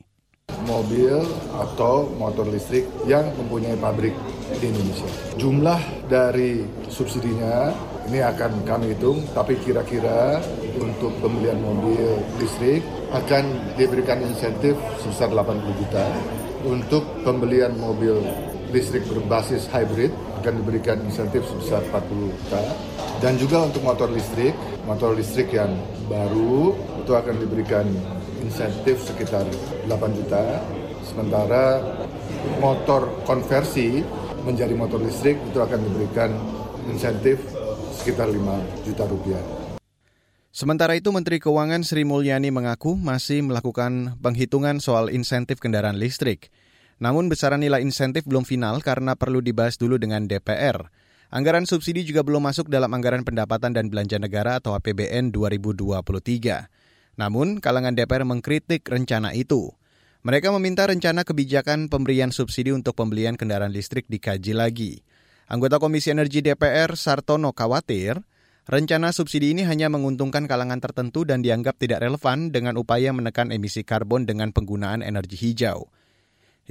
Mobil 0.67 1.23
atau 1.55 2.11
motor 2.19 2.43
listrik 2.51 2.83
yang 3.07 3.23
mempunyai 3.39 3.79
pabrik 3.79 4.11
di 4.59 4.67
Indonesia. 4.67 5.07
Jumlah 5.39 5.79
dari 6.11 6.59
subsidinya 6.91 7.71
ini 8.11 8.19
akan 8.19 8.67
kami 8.67 8.99
hitung, 8.99 9.23
tapi 9.31 9.55
kira-kira 9.63 10.43
untuk 10.75 11.15
pembelian 11.23 11.63
mobil 11.63 12.19
listrik 12.43 12.83
akan 13.15 13.47
diberikan 13.79 14.19
insentif 14.27 14.75
sebesar 14.99 15.31
80 15.31 15.79
juta. 15.79 16.03
Untuk 16.67 17.07
pembelian 17.23 17.79
mobil 17.79 18.19
listrik 18.75 19.07
berbasis 19.07 19.71
hybrid 19.71 20.11
akan 20.43 20.59
diberikan 20.59 20.99
insentif 21.07 21.47
sebesar 21.47 21.79
40 21.87 22.35
juta 22.35 22.61
dan 23.23 23.39
juga 23.39 23.63
untuk 23.63 23.79
motor 23.87 24.11
listrik, 24.11 24.51
motor 24.83 25.15
listrik 25.15 25.55
yang 25.55 25.71
baru 26.11 26.75
itu 26.99 27.11
akan 27.15 27.35
diberikan 27.39 27.87
insentif 28.43 28.99
sekitar 29.07 29.47
8 29.87 30.19
juta. 30.19 30.59
Sementara 31.07 31.79
motor 32.59 33.23
konversi 33.23 34.03
menjadi 34.43 34.75
motor 34.75 34.99
listrik 34.99 35.39
itu 35.47 35.63
akan 35.63 35.79
diberikan 35.79 36.35
insentif 36.91 37.39
sekitar 37.95 38.27
5 38.27 38.83
juta 38.83 39.07
rupiah. 39.07 39.43
Sementara 40.51 40.99
itu 40.99 41.09
Menteri 41.15 41.39
Keuangan 41.39 41.87
Sri 41.87 42.03
Mulyani 42.03 42.51
mengaku 42.51 42.99
masih 42.99 43.47
melakukan 43.47 44.19
penghitungan 44.19 44.83
soal 44.83 45.07
insentif 45.07 45.63
kendaraan 45.63 45.95
listrik. 45.95 46.51
Namun 47.03 47.27
besaran 47.27 47.59
nilai 47.59 47.83
insentif 47.83 48.23
belum 48.23 48.47
final 48.47 48.79
karena 48.79 49.19
perlu 49.19 49.43
dibahas 49.43 49.75
dulu 49.75 49.99
dengan 49.99 50.23
DPR. 50.23 50.87
Anggaran 51.35 51.67
subsidi 51.67 52.07
juga 52.07 52.23
belum 52.23 52.47
masuk 52.47 52.71
dalam 52.71 52.87
anggaran 52.95 53.27
pendapatan 53.27 53.75
dan 53.75 53.91
belanja 53.91 54.15
negara 54.23 54.63
atau 54.63 54.71
APBN 54.71 55.35
2023. 55.35 57.19
Namun, 57.19 57.59
kalangan 57.59 57.91
DPR 57.91 58.23
mengkritik 58.23 58.87
rencana 58.87 59.35
itu. 59.35 59.75
Mereka 60.23 60.55
meminta 60.55 60.87
rencana 60.87 61.27
kebijakan 61.27 61.91
pemberian 61.91 62.31
subsidi 62.31 62.71
untuk 62.71 62.95
pembelian 62.95 63.35
kendaraan 63.35 63.75
listrik 63.75 64.07
dikaji 64.07 64.55
lagi. 64.55 65.03
Anggota 65.51 65.83
Komisi 65.83 66.15
Energi 66.15 66.39
DPR 66.39 66.95
Sartono 66.95 67.51
khawatir 67.51 68.15
rencana 68.63 69.11
subsidi 69.11 69.51
ini 69.51 69.67
hanya 69.67 69.91
menguntungkan 69.91 70.47
kalangan 70.47 70.79
tertentu 70.79 71.27
dan 71.27 71.43
dianggap 71.43 71.75
tidak 71.75 71.99
relevan 71.99 72.55
dengan 72.55 72.79
upaya 72.79 73.11
menekan 73.11 73.51
emisi 73.51 73.83
karbon 73.83 74.23
dengan 74.23 74.55
penggunaan 74.55 75.03
energi 75.03 75.35
hijau. 75.35 75.91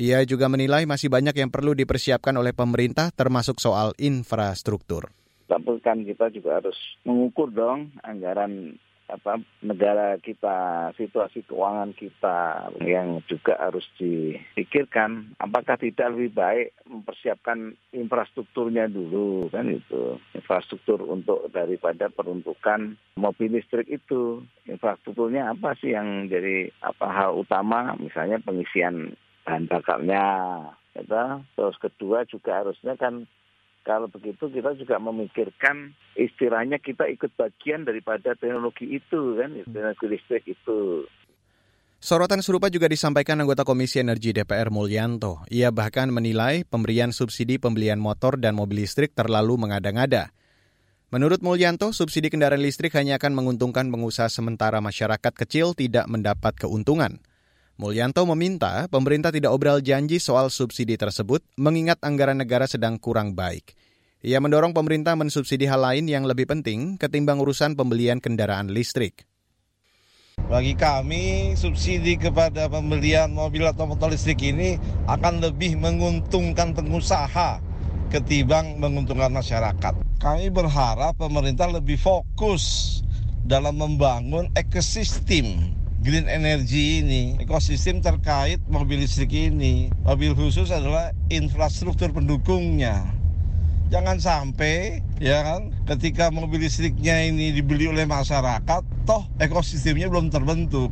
Ia 0.01 0.25
juga 0.25 0.49
menilai 0.49 0.89
masih 0.89 1.13
banyak 1.13 1.37
yang 1.37 1.53
perlu 1.53 1.77
dipersiapkan 1.77 2.33
oleh 2.33 2.57
pemerintah 2.57 3.13
termasuk 3.13 3.61
soal 3.61 3.93
infrastruktur. 4.01 5.13
Tapi 5.53 5.85
kan 5.85 6.01
kita 6.01 6.33
juga 6.33 6.65
harus 6.65 6.79
mengukur 7.05 7.53
dong 7.53 7.93
anggaran 8.01 8.81
apa 9.13 9.37
negara 9.61 10.17
kita, 10.17 10.89
situasi 10.97 11.45
keuangan 11.45 11.93
kita 11.93 12.73
yang 12.81 13.21
juga 13.29 13.61
harus 13.61 13.85
dipikirkan. 14.01 15.37
Apakah 15.37 15.77
tidak 15.77 16.17
lebih 16.17 16.33
baik 16.33 16.73
mempersiapkan 16.89 17.77
infrastrukturnya 17.93 18.89
dulu 18.89 19.53
kan 19.53 19.69
itu 19.69 20.17
infrastruktur 20.33 21.05
untuk 21.05 21.53
daripada 21.53 22.09
peruntukan 22.09 22.97
mobil 23.21 23.61
listrik 23.61 23.93
itu 23.93 24.41
infrastrukturnya 24.65 25.53
apa 25.53 25.77
sih 25.77 25.93
yang 25.93 26.33
jadi 26.33 26.73
apa 26.81 27.07
hal 27.13 27.37
utama 27.37 27.93
misalnya 28.01 28.41
pengisian 28.41 29.13
bahan 29.45 29.71
bakarnya. 29.71 30.27
Gitu. 30.93 31.23
Terus 31.57 31.77
kedua 31.81 32.25
juga 32.29 32.63
harusnya 32.63 32.95
kan 32.99 33.25
kalau 33.83 34.07
begitu 34.07 34.47
kita 34.47 34.79
juga 34.79 34.97
memikirkan 35.03 35.91
istilahnya 36.15 36.79
kita 36.79 37.11
ikut 37.11 37.35
bagian 37.35 37.83
daripada 37.83 38.39
teknologi 38.39 38.87
itu 38.87 39.39
kan, 39.39 39.59
teknologi 39.67 40.07
listrik 40.07 40.45
itu. 40.47 41.07
Sorotan 42.03 42.43
serupa 42.43 42.67
juga 42.67 42.91
disampaikan 42.91 43.39
anggota 43.39 43.63
Komisi 43.63 44.03
Energi 44.03 44.35
DPR 44.35 44.75
Mulyanto. 44.75 45.47
Ia 45.55 45.71
bahkan 45.71 46.11
menilai 46.11 46.67
pemberian 46.67 47.15
subsidi 47.15 47.63
pembelian 47.63 48.03
motor 48.03 48.43
dan 48.43 48.59
mobil 48.59 48.83
listrik 48.83 49.15
terlalu 49.15 49.55
mengada-ngada. 49.55 50.35
Menurut 51.15 51.47
Mulyanto, 51.47 51.95
subsidi 51.95 52.27
kendaraan 52.27 52.59
listrik 52.59 52.91
hanya 52.99 53.23
akan 53.23 53.39
menguntungkan 53.39 53.87
pengusaha 53.87 54.27
sementara 54.27 54.83
masyarakat 54.83 55.31
kecil 55.31 55.79
tidak 55.79 56.11
mendapat 56.11 56.59
keuntungan. 56.59 57.23
Mulyanto 57.81 58.21
meminta 58.29 58.85
pemerintah 58.93 59.33
tidak 59.33 59.57
obral 59.57 59.81
janji 59.81 60.21
soal 60.21 60.53
subsidi 60.53 61.01
tersebut 61.01 61.41
mengingat 61.57 61.97
anggaran 62.05 62.37
negara 62.37 62.69
sedang 62.69 63.01
kurang 63.01 63.33
baik. 63.33 63.73
Ia 64.23 64.39
mendorong 64.39 64.77
pemerintah 64.77 65.17
mensubsidi 65.17 65.65
hal 65.65 65.81
lain 65.81 66.05
yang 66.07 66.29
lebih 66.29 66.47
penting 66.47 67.01
ketimbang 67.01 67.41
urusan 67.41 67.75
pembelian 67.75 68.21
kendaraan 68.21 68.71
listrik. 68.71 69.25
Bagi 70.53 70.77
kami, 70.77 71.57
subsidi 71.57 72.21
kepada 72.21 72.69
pembelian 72.69 73.33
mobil 73.33 73.65
atau 73.65 73.89
motor 73.89 74.13
listrik 74.13 74.45
ini 74.45 74.77
akan 75.09 75.41
lebih 75.41 75.81
menguntungkan 75.81 76.77
pengusaha 76.77 77.59
ketimbang 78.13 78.77
menguntungkan 78.77 79.33
masyarakat. 79.33 79.97
Kami 80.21 80.53
berharap 80.53 81.17
pemerintah 81.17 81.73
lebih 81.73 81.97
fokus 81.97 83.01
dalam 83.43 83.81
membangun 83.81 84.53
ekosistem 84.55 85.82
green 86.03 86.27
energy 86.27 86.99
ini, 86.99 87.39
ekosistem 87.39 88.03
terkait 88.03 88.59
mobil 88.67 89.07
listrik 89.07 89.31
ini. 89.31 89.89
Mobil 90.03 90.35
khusus 90.35 90.75
adalah 90.75 91.15
infrastruktur 91.31 92.11
pendukungnya. 92.11 93.07
Jangan 93.89 94.19
sampai 94.19 95.05
ya 95.23 95.47
kan 95.47 95.71
ketika 95.87 96.35
mobil 96.35 96.67
listriknya 96.67 97.23
ini 97.23 97.55
dibeli 97.55 97.87
oleh 97.87 98.03
masyarakat, 98.03 98.83
toh 99.07 99.23
ekosistemnya 99.39 100.11
belum 100.11 100.33
terbentuk. 100.33 100.91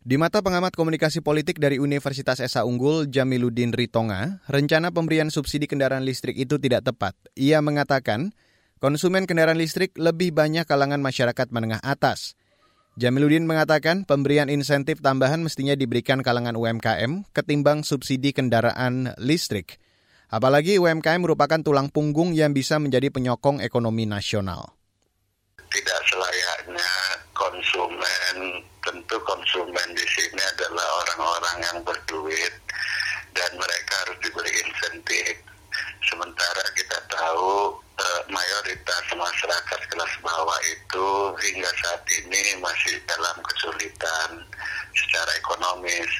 Di 0.00 0.16
mata 0.16 0.40
pengamat 0.40 0.74
komunikasi 0.74 1.20
politik 1.20 1.60
dari 1.60 1.76
Universitas 1.76 2.40
Esa 2.40 2.64
Unggul, 2.64 3.06
Jamiluddin 3.12 3.70
Ritonga, 3.70 4.40
rencana 4.48 4.90
pemberian 4.90 5.28
subsidi 5.28 5.68
kendaraan 5.68 6.02
listrik 6.02 6.40
itu 6.40 6.56
tidak 6.56 6.88
tepat. 6.88 7.12
Ia 7.36 7.60
mengatakan, 7.60 8.32
konsumen 8.80 9.28
kendaraan 9.28 9.60
listrik 9.60 9.92
lebih 10.00 10.32
banyak 10.32 10.64
kalangan 10.64 11.04
masyarakat 11.04 11.52
menengah 11.52 11.84
atas. 11.84 12.39
Jamiluddin 13.00 13.48
mengatakan 13.48 14.04
pemberian 14.04 14.52
insentif 14.52 15.00
tambahan 15.00 15.40
mestinya 15.40 15.72
diberikan 15.72 16.20
kalangan 16.20 16.52
UMKM 16.52 17.32
ketimbang 17.32 17.80
subsidi 17.80 18.36
kendaraan 18.36 19.16
listrik. 19.16 19.80
Apalagi 20.28 20.76
UMKM 20.76 21.24
merupakan 21.24 21.64
tulang 21.64 21.88
punggung 21.88 22.36
yang 22.36 22.52
bisa 22.52 22.76
menjadi 22.76 23.08
penyokong 23.08 23.64
ekonomi 23.64 24.04
nasional. 24.04 24.76
Tidak 25.56 26.00
selayaknya 26.12 26.92
konsumen, 27.32 28.68
tentu 28.84 29.16
konsumen 29.24 29.88
di 29.96 30.04
sini 30.04 30.42
adalah 30.60 30.84
orang-orang 31.00 31.56
yang 31.72 31.78
berduit 31.80 32.52
dan 33.32 33.50
mereka 33.56 33.92
harus 34.04 34.20
diberi 34.20 34.52
insentif. 34.60 35.40
Sementara 36.04 36.68
kita 36.76 37.00
tahu 37.08 37.80
eh, 37.80 38.22
mayoritas 38.28 39.04
masyarakat 39.16 39.80
kelas 39.88 40.12
bawah 40.20 40.60
itu 40.68 41.29
hingga 41.40 41.70
saat 41.80 42.02
ini 42.20 42.60
masih 42.60 43.00
dalam 43.08 43.36
kesulitan 43.42 44.30
secara 44.92 45.32
ekonomis. 45.40 46.10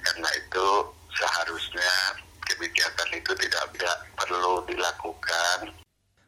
Karena 0.00 0.30
itu 0.38 0.68
seharusnya 1.12 1.92
kebijakan 2.46 3.10
itu 3.16 3.32
tidak, 3.36 3.64
perlu 4.16 4.62
dilakukan. 4.70 5.74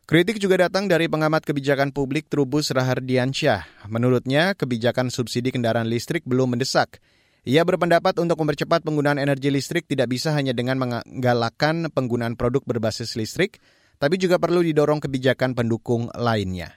Kritik 0.09 0.41
juga 0.41 0.67
datang 0.67 0.89
dari 0.89 1.05
pengamat 1.05 1.45
kebijakan 1.45 1.93
publik 1.93 2.33
Trubus 2.33 2.73
Rahardiansyah. 2.73 3.89
Menurutnya, 3.93 4.57
kebijakan 4.57 5.13
subsidi 5.13 5.53
kendaraan 5.53 5.85
listrik 5.85 6.25
belum 6.25 6.57
mendesak. 6.57 6.97
Ia 7.45 7.61
berpendapat 7.65 8.17
untuk 8.21 8.41
mempercepat 8.41 8.83
penggunaan 8.89 9.21
energi 9.21 9.53
listrik 9.53 9.85
tidak 9.85 10.09
bisa 10.13 10.33
hanya 10.33 10.57
dengan 10.57 10.81
menggalakkan 10.81 11.93
penggunaan 11.93 12.41
produk 12.41 12.65
berbasis 12.65 13.21
listrik, 13.21 13.61
tapi 14.01 14.17
juga 14.17 14.41
perlu 14.41 14.65
didorong 14.65 15.01
kebijakan 15.05 15.53
pendukung 15.53 16.09
lainnya. 16.17 16.77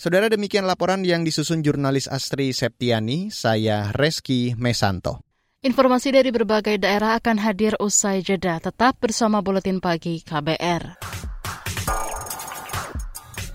Saudara 0.00 0.32
demikian 0.32 0.64
laporan 0.64 1.04
yang 1.04 1.28
disusun 1.28 1.60
jurnalis 1.60 2.08
Astri 2.08 2.56
Septiani, 2.56 3.28
saya 3.28 3.92
Reski 3.92 4.56
Mesanto. 4.56 5.20
Informasi 5.60 6.08
dari 6.08 6.32
berbagai 6.32 6.80
daerah 6.80 7.20
akan 7.20 7.36
hadir 7.36 7.76
usai 7.76 8.24
jeda. 8.24 8.56
Tetap 8.64 8.96
bersama 8.96 9.44
Buletin 9.44 9.76
Pagi 9.76 10.24
KBR. 10.24 10.96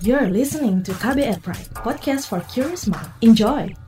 You're 0.05 0.29
listening 0.29 0.85
to 0.85 0.93
KBR 0.93 1.41
Pride, 1.41 1.65
podcast 1.81 2.29
for 2.29 2.45
curious 2.45 2.85
mind. 2.85 3.09
Enjoy! 3.25 3.84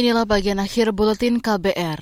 Inilah 0.00 0.24
bagian 0.24 0.56
akhir 0.56 0.96
buletin 0.96 1.44
KBR. 1.44 2.00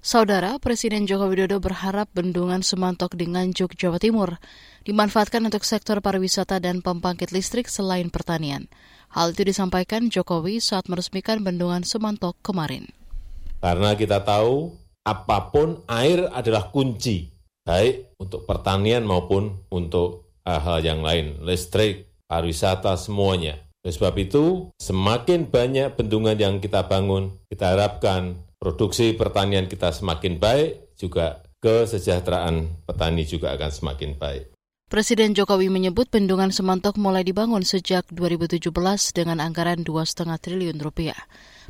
Saudara, 0.00 0.56
Presiden 0.56 1.04
Joko 1.04 1.28
Widodo 1.28 1.60
berharap 1.60 2.08
bendungan 2.16 2.64
Semantok 2.64 3.20
di 3.20 3.28
Nganjuk, 3.28 3.76
Jawa 3.76 4.00
Timur 4.00 4.40
dimanfaatkan 4.88 5.44
untuk 5.44 5.60
sektor 5.68 6.00
pariwisata 6.00 6.56
dan 6.56 6.80
pembangkit 6.80 7.36
listrik 7.36 7.68
selain 7.68 8.08
pertanian. 8.08 8.64
Hal 9.12 9.36
itu 9.36 9.44
disampaikan 9.44 10.08
Jokowi 10.08 10.56
saat 10.56 10.88
meresmikan 10.88 11.44
bendungan 11.44 11.84
Semantok 11.84 12.40
kemarin. 12.40 12.88
Karena 13.60 13.92
kita 13.92 14.24
tahu 14.24 14.72
apa 15.04 15.52
pun 15.52 15.84
air 15.84 16.24
adalah 16.32 16.72
kunci, 16.72 17.28
baik 17.60 18.16
untuk 18.24 18.48
pertanian 18.48 19.04
maupun 19.04 19.68
untuk 19.68 20.32
hal-hal 20.48 20.80
yang 20.80 21.04
lain, 21.04 21.44
listrik, 21.44 22.08
pariwisata, 22.24 22.96
semuanya. 22.96 23.63
Oleh 23.84 23.92
sebab 23.92 24.16
itu, 24.16 24.72
semakin 24.80 25.44
banyak 25.52 25.92
bendungan 25.92 26.40
yang 26.40 26.56
kita 26.56 26.88
bangun, 26.88 27.36
kita 27.52 27.76
harapkan 27.76 28.40
produksi 28.56 29.12
pertanian 29.12 29.68
kita 29.68 29.92
semakin 29.92 30.40
baik, 30.40 30.96
juga 30.96 31.44
kesejahteraan 31.60 32.88
petani 32.88 33.28
juga 33.28 33.52
akan 33.52 33.68
semakin 33.68 34.16
baik. 34.16 34.56
Presiden 34.88 35.36
Jokowi 35.36 35.68
menyebut 35.68 36.08
bendungan 36.08 36.48
Semantok 36.48 36.96
mulai 36.96 37.28
dibangun 37.28 37.60
sejak 37.60 38.08
2017 38.08 38.72
dengan 39.12 39.44
anggaran 39.44 39.84
2,5 39.84 40.32
triliun 40.40 40.80
rupiah. 40.80 41.18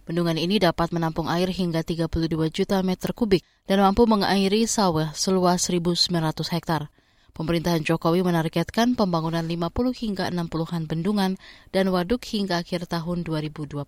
Bendungan 0.06 0.38
ini 0.38 0.62
dapat 0.62 0.94
menampung 0.94 1.26
air 1.26 1.50
hingga 1.50 1.82
32 1.82 2.30
juta 2.54 2.78
meter 2.86 3.10
kubik 3.10 3.42
dan 3.66 3.82
mampu 3.82 4.06
mengairi 4.06 4.70
sawah 4.70 5.10
seluas 5.18 5.66
1.900 5.66 6.54
hektar. 6.54 6.94
Pemerintahan 7.34 7.82
Jokowi 7.82 8.22
menargetkan 8.22 8.94
pembangunan 8.94 9.42
50 9.42 9.66
hingga 9.90 10.30
60-an 10.30 10.86
bendungan 10.86 11.34
dan 11.74 11.90
waduk 11.90 12.22
hingga 12.22 12.62
akhir 12.62 12.86
tahun 12.86 13.26
2024. 13.26 13.82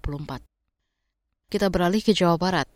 Kita 1.46 1.70
beralih 1.70 2.02
ke 2.02 2.10
Jawa 2.10 2.34
Barat. 2.42 2.66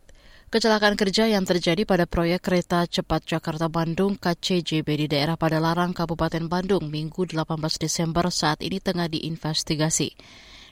Kecelakaan 0.50 0.94
kerja 0.94 1.26
yang 1.26 1.42
terjadi 1.42 1.82
pada 1.82 2.06
proyek 2.06 2.46
kereta 2.46 2.86
cepat 2.86 3.26
Jakarta-Bandung 3.26 4.22
KCJB 4.22 4.86
di 4.86 5.06
daerah 5.10 5.34
Padalarang, 5.34 5.90
Kabupaten 5.90 6.46
Bandung, 6.46 6.86
Minggu 6.86 7.26
18 7.26 7.50
Desember 7.78 8.30
saat 8.30 8.62
ini 8.62 8.78
tengah 8.78 9.10
diinvestigasi. 9.10 10.14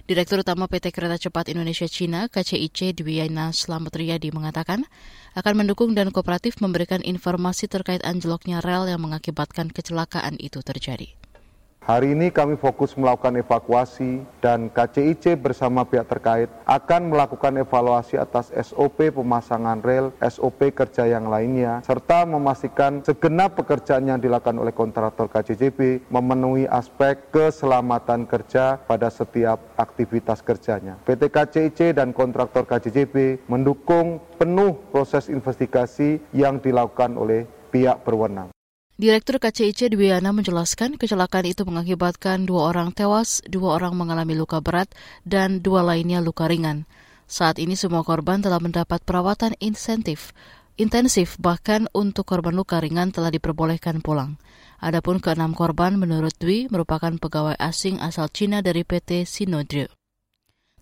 Direktur 0.09 0.40
Utama 0.40 0.64
PT 0.73 0.88
Kereta 0.88 1.21
Cepat 1.21 1.53
Indonesia 1.53 1.85
Cina 1.85 2.33
KCIC 2.33 2.97
Dwiyana 2.97 3.53
Slamet 3.53 3.92
Riyadi 3.92 4.33
mengatakan 4.33 4.88
akan 5.37 5.53
mendukung 5.53 5.92
dan 5.92 6.09
kooperatif 6.09 6.64
memberikan 6.64 7.05
informasi 7.05 7.68
terkait 7.68 8.01
anjloknya 8.09 8.64
rel 8.64 8.88
yang 8.88 9.05
mengakibatkan 9.05 9.68
kecelakaan 9.68 10.40
itu 10.40 10.64
terjadi. 10.64 11.12
Hari 11.88 12.12
ini 12.12 12.29
kami 12.29 12.61
fokus 12.61 12.92
melakukan 13.01 13.40
evakuasi 13.40 14.20
dan 14.44 14.68
KCIC 14.68 15.40
bersama 15.40 15.88
pihak 15.88 16.05
terkait 16.05 16.53
akan 16.68 17.09
melakukan 17.09 17.57
evaluasi 17.64 18.20
atas 18.20 18.53
SOP 18.53 19.09
pemasangan 19.09 19.81
rel, 19.81 20.12
SOP 20.20 20.68
kerja 20.77 21.09
yang 21.09 21.33
lainnya, 21.33 21.81
serta 21.81 22.29
memastikan 22.29 23.01
segenap 23.01 23.57
pekerjaan 23.57 24.05
yang 24.05 24.20
dilakukan 24.20 24.61
oleh 24.61 24.77
kontraktor 24.77 25.33
KCJB 25.33 26.12
memenuhi 26.12 26.68
aspek 26.68 27.33
keselamatan 27.33 28.29
kerja 28.29 28.77
pada 28.85 29.09
setiap 29.09 29.57
aktivitas 29.81 30.44
kerjanya. 30.44 31.01
PT 31.09 31.33
KCIC 31.33 31.96
dan 31.96 32.12
kontraktor 32.12 32.68
KCJB 32.68 33.48
mendukung 33.48 34.20
penuh 34.37 34.77
proses 34.92 35.33
investigasi 35.33 36.20
yang 36.37 36.61
dilakukan 36.61 37.16
oleh 37.16 37.48
pihak 37.72 38.05
berwenang. 38.05 38.53
Direktur 38.99 39.39
KCIC 39.39 39.95
Dwiana 39.95 40.35
menjelaskan 40.35 40.99
kecelakaan 40.99 41.47
itu 41.47 41.63
mengakibatkan 41.63 42.51
dua 42.51 42.75
orang 42.75 42.91
tewas, 42.91 43.39
dua 43.47 43.79
orang 43.79 43.95
mengalami 43.95 44.35
luka 44.35 44.59
berat, 44.59 44.91
dan 45.23 45.63
dua 45.63 45.87
lainnya 45.87 46.19
luka 46.19 46.51
ringan. 46.51 46.83
Saat 47.31 47.63
ini 47.63 47.79
semua 47.79 48.03
korban 48.03 48.43
telah 48.43 48.59
mendapat 48.59 48.99
perawatan 49.07 49.55
insentif, 49.63 50.35
intensif 50.75 51.39
bahkan 51.39 51.87
untuk 51.95 52.27
korban 52.27 52.59
luka 52.59 52.83
ringan 52.83 53.15
telah 53.15 53.31
diperbolehkan 53.31 54.03
pulang. 54.03 54.35
Adapun 54.83 55.23
keenam 55.23 55.55
korban 55.55 55.95
menurut 55.95 56.35
Dwi 56.35 56.67
merupakan 56.67 57.15
pegawai 57.23 57.55
asing 57.55 58.03
asal 58.03 58.27
Cina 58.27 58.67
dari 58.67 58.83
PT 58.83 59.23
Sinodrio. 59.31 59.95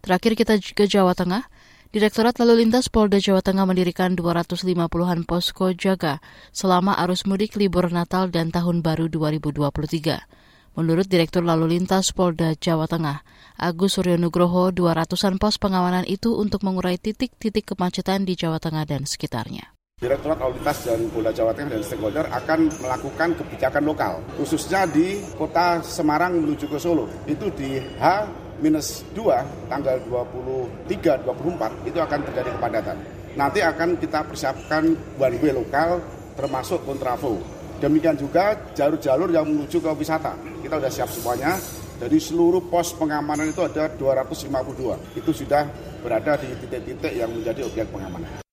Terakhir 0.01 0.33
kita 0.41 0.57
ke 0.57 0.89
Jawa 0.89 1.13
Tengah. 1.13 1.53
Direktorat 1.87 2.43
Lalu 2.43 2.67
Lintas 2.67 2.91
Polda 2.91 3.23
Jawa 3.23 3.47
Tengah 3.47 3.63
mendirikan 3.63 4.19
250-an 4.19 5.23
posko 5.23 5.71
jaga 5.71 6.19
selama 6.51 6.99
arus 6.99 7.31
mudik 7.31 7.55
libur 7.55 7.87
Natal 7.95 8.27
dan 8.27 8.51
Tahun 8.51 8.83
Baru 8.83 9.07
2023. 9.07 10.75
Menurut 10.75 11.07
Direktur 11.07 11.47
Lalu 11.47 11.79
Lintas 11.79 12.11
Polda 12.11 12.59
Jawa 12.59 12.91
Tengah, 12.91 13.23
Agus 13.55 14.03
Suryo 14.03 14.19
Nugroho, 14.19 14.75
200-an 14.75 15.39
pos 15.39 15.63
pengamanan 15.63 16.03
itu 16.11 16.35
untuk 16.35 16.67
mengurai 16.67 16.99
titik-titik 16.99 17.71
kemacetan 17.71 18.27
di 18.27 18.35
Jawa 18.35 18.59
Tengah 18.59 18.83
dan 18.83 19.07
sekitarnya. 19.07 19.71
Direktorat 20.03 20.43
Lalu 20.43 20.59
Lintas 20.59 20.79
dan 20.91 21.07
Polda 21.15 21.31
Jawa 21.31 21.55
Tengah 21.55 21.71
dan 21.71 21.83
stakeholder 21.87 22.27
akan 22.35 22.67
melakukan 22.83 23.29
kebijakan 23.39 23.87
lokal, 23.87 24.15
khususnya 24.35 24.91
di 24.91 25.23
kota 25.39 25.87
Semarang 25.87 26.35
menuju 26.43 26.67
ke 26.67 26.83
Solo. 26.83 27.07
Itu 27.31 27.47
di 27.55 27.79
H 27.79 28.27
minus 28.61 29.05
2 29.13 29.69
tanggal 29.69 29.97
23 30.09 31.25
24 31.25 31.89
itu 31.89 31.99
akan 32.01 32.19
terjadi 32.31 32.51
kepadatan. 32.57 32.97
Nanti 33.37 33.61
akan 33.61 34.01
kita 34.01 34.25
persiapkan 34.25 34.97
one 35.21 35.37
way 35.45 35.53
lokal 35.53 36.01
termasuk 36.37 36.81
kontraflow. 36.89 37.37
Demikian 37.77 38.17
juga 38.17 38.57
jalur-jalur 38.73 39.29
yang 39.29 39.45
menuju 39.45 39.77
ke 39.85 39.91
wisata. 39.93 40.33
Kita 40.65 40.81
sudah 40.81 40.93
siap 40.93 41.11
semuanya. 41.13 41.61
Jadi 41.97 42.17
seluruh 42.21 42.65
pos 42.69 42.93
pengamanan 42.97 43.53
itu 43.53 43.61
ada 43.65 43.89
252. 43.93 45.17
Itu 45.17 45.33
sudah 45.33 45.69
berada 46.01 46.41
di 46.41 46.53
titik-titik 46.65 47.13
yang 47.13 47.33
menjadi 47.33 47.69
objek 47.69 47.89
pengamanan. 47.93 48.46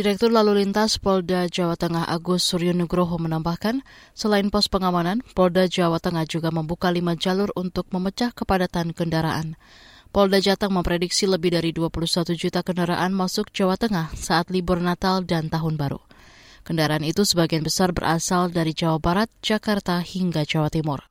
Direktur 0.00 0.32
Lalu 0.32 0.64
Lintas 0.64 0.96
Polda 0.96 1.44
Jawa 1.44 1.76
Tengah 1.76 2.08
Agus 2.08 2.40
Suryo 2.48 2.72
Nugroho 2.72 3.20
menambahkan, 3.20 3.84
selain 4.16 4.48
pos 4.48 4.64
pengamanan, 4.64 5.20
Polda 5.36 5.68
Jawa 5.68 6.00
Tengah 6.00 6.24
juga 6.24 6.48
membuka 6.48 6.88
lima 6.88 7.20
jalur 7.20 7.52
untuk 7.52 7.84
memecah 7.92 8.32
kepadatan 8.32 8.96
kendaraan. 8.96 9.60
Polda 10.08 10.40
Jateng 10.40 10.72
memprediksi 10.72 11.28
lebih 11.28 11.52
dari 11.52 11.76
21 11.76 12.32
juta 12.32 12.64
kendaraan 12.64 13.12
masuk 13.12 13.52
Jawa 13.52 13.76
Tengah 13.76 14.16
saat 14.16 14.48
libur 14.48 14.80
Natal 14.80 15.20
dan 15.20 15.52
Tahun 15.52 15.76
Baru. 15.76 16.00
Kendaraan 16.64 17.04
itu 17.04 17.28
sebagian 17.28 17.60
besar 17.60 17.92
berasal 17.92 18.48
dari 18.48 18.72
Jawa 18.72 18.96
Barat, 18.96 19.28
Jakarta, 19.44 20.00
hingga 20.00 20.48
Jawa 20.48 20.72
Timur. 20.72 21.04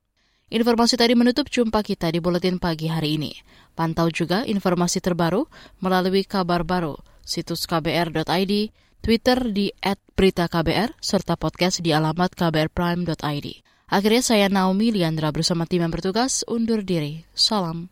Informasi 0.49 0.97
tadi 0.97 1.13
menutup 1.13 1.45
jumpa 1.45 1.85
kita 1.85 2.09
di 2.09 2.17
Buletin 2.17 2.57
Pagi 2.57 2.89
hari 2.89 3.21
ini. 3.21 3.37
Pantau 3.77 4.09
juga 4.09 4.49
informasi 4.49 4.97
terbaru 4.97 5.45
melalui 5.77 6.25
kabar 6.25 6.65
baru 6.65 6.97
situs 7.29 7.69
kbr.id, 7.69 8.53
Twitter 8.99 9.39
di 9.53 9.69
@beritaKBR, 10.17 10.97
serta 10.97 11.37
podcast 11.37 11.85
di 11.85 11.93
alamat 11.93 12.33
kbrprime.id. 12.33 13.47
Akhirnya 13.89 14.23
saya 14.25 14.47
Naomi 14.49 14.89
Liandra 14.89 15.29
bersama 15.29 15.69
tim 15.69 15.85
yang 15.85 15.93
bertugas 15.93 16.41
undur 16.49 16.81
diri. 16.81 17.25
Salam. 17.37 17.89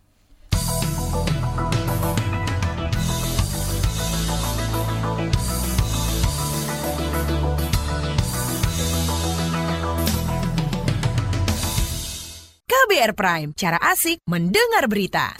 KBR 12.67 13.13
Prime, 13.19 13.49
cara 13.51 13.79
asik 13.83 14.23
mendengar 14.31 14.87
berita. 14.87 15.35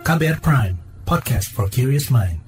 KBR 0.00 0.40
Prime, 0.40 0.76
podcast 1.04 1.52
for 1.52 1.68
curious 1.68 2.08
mind. 2.08 2.39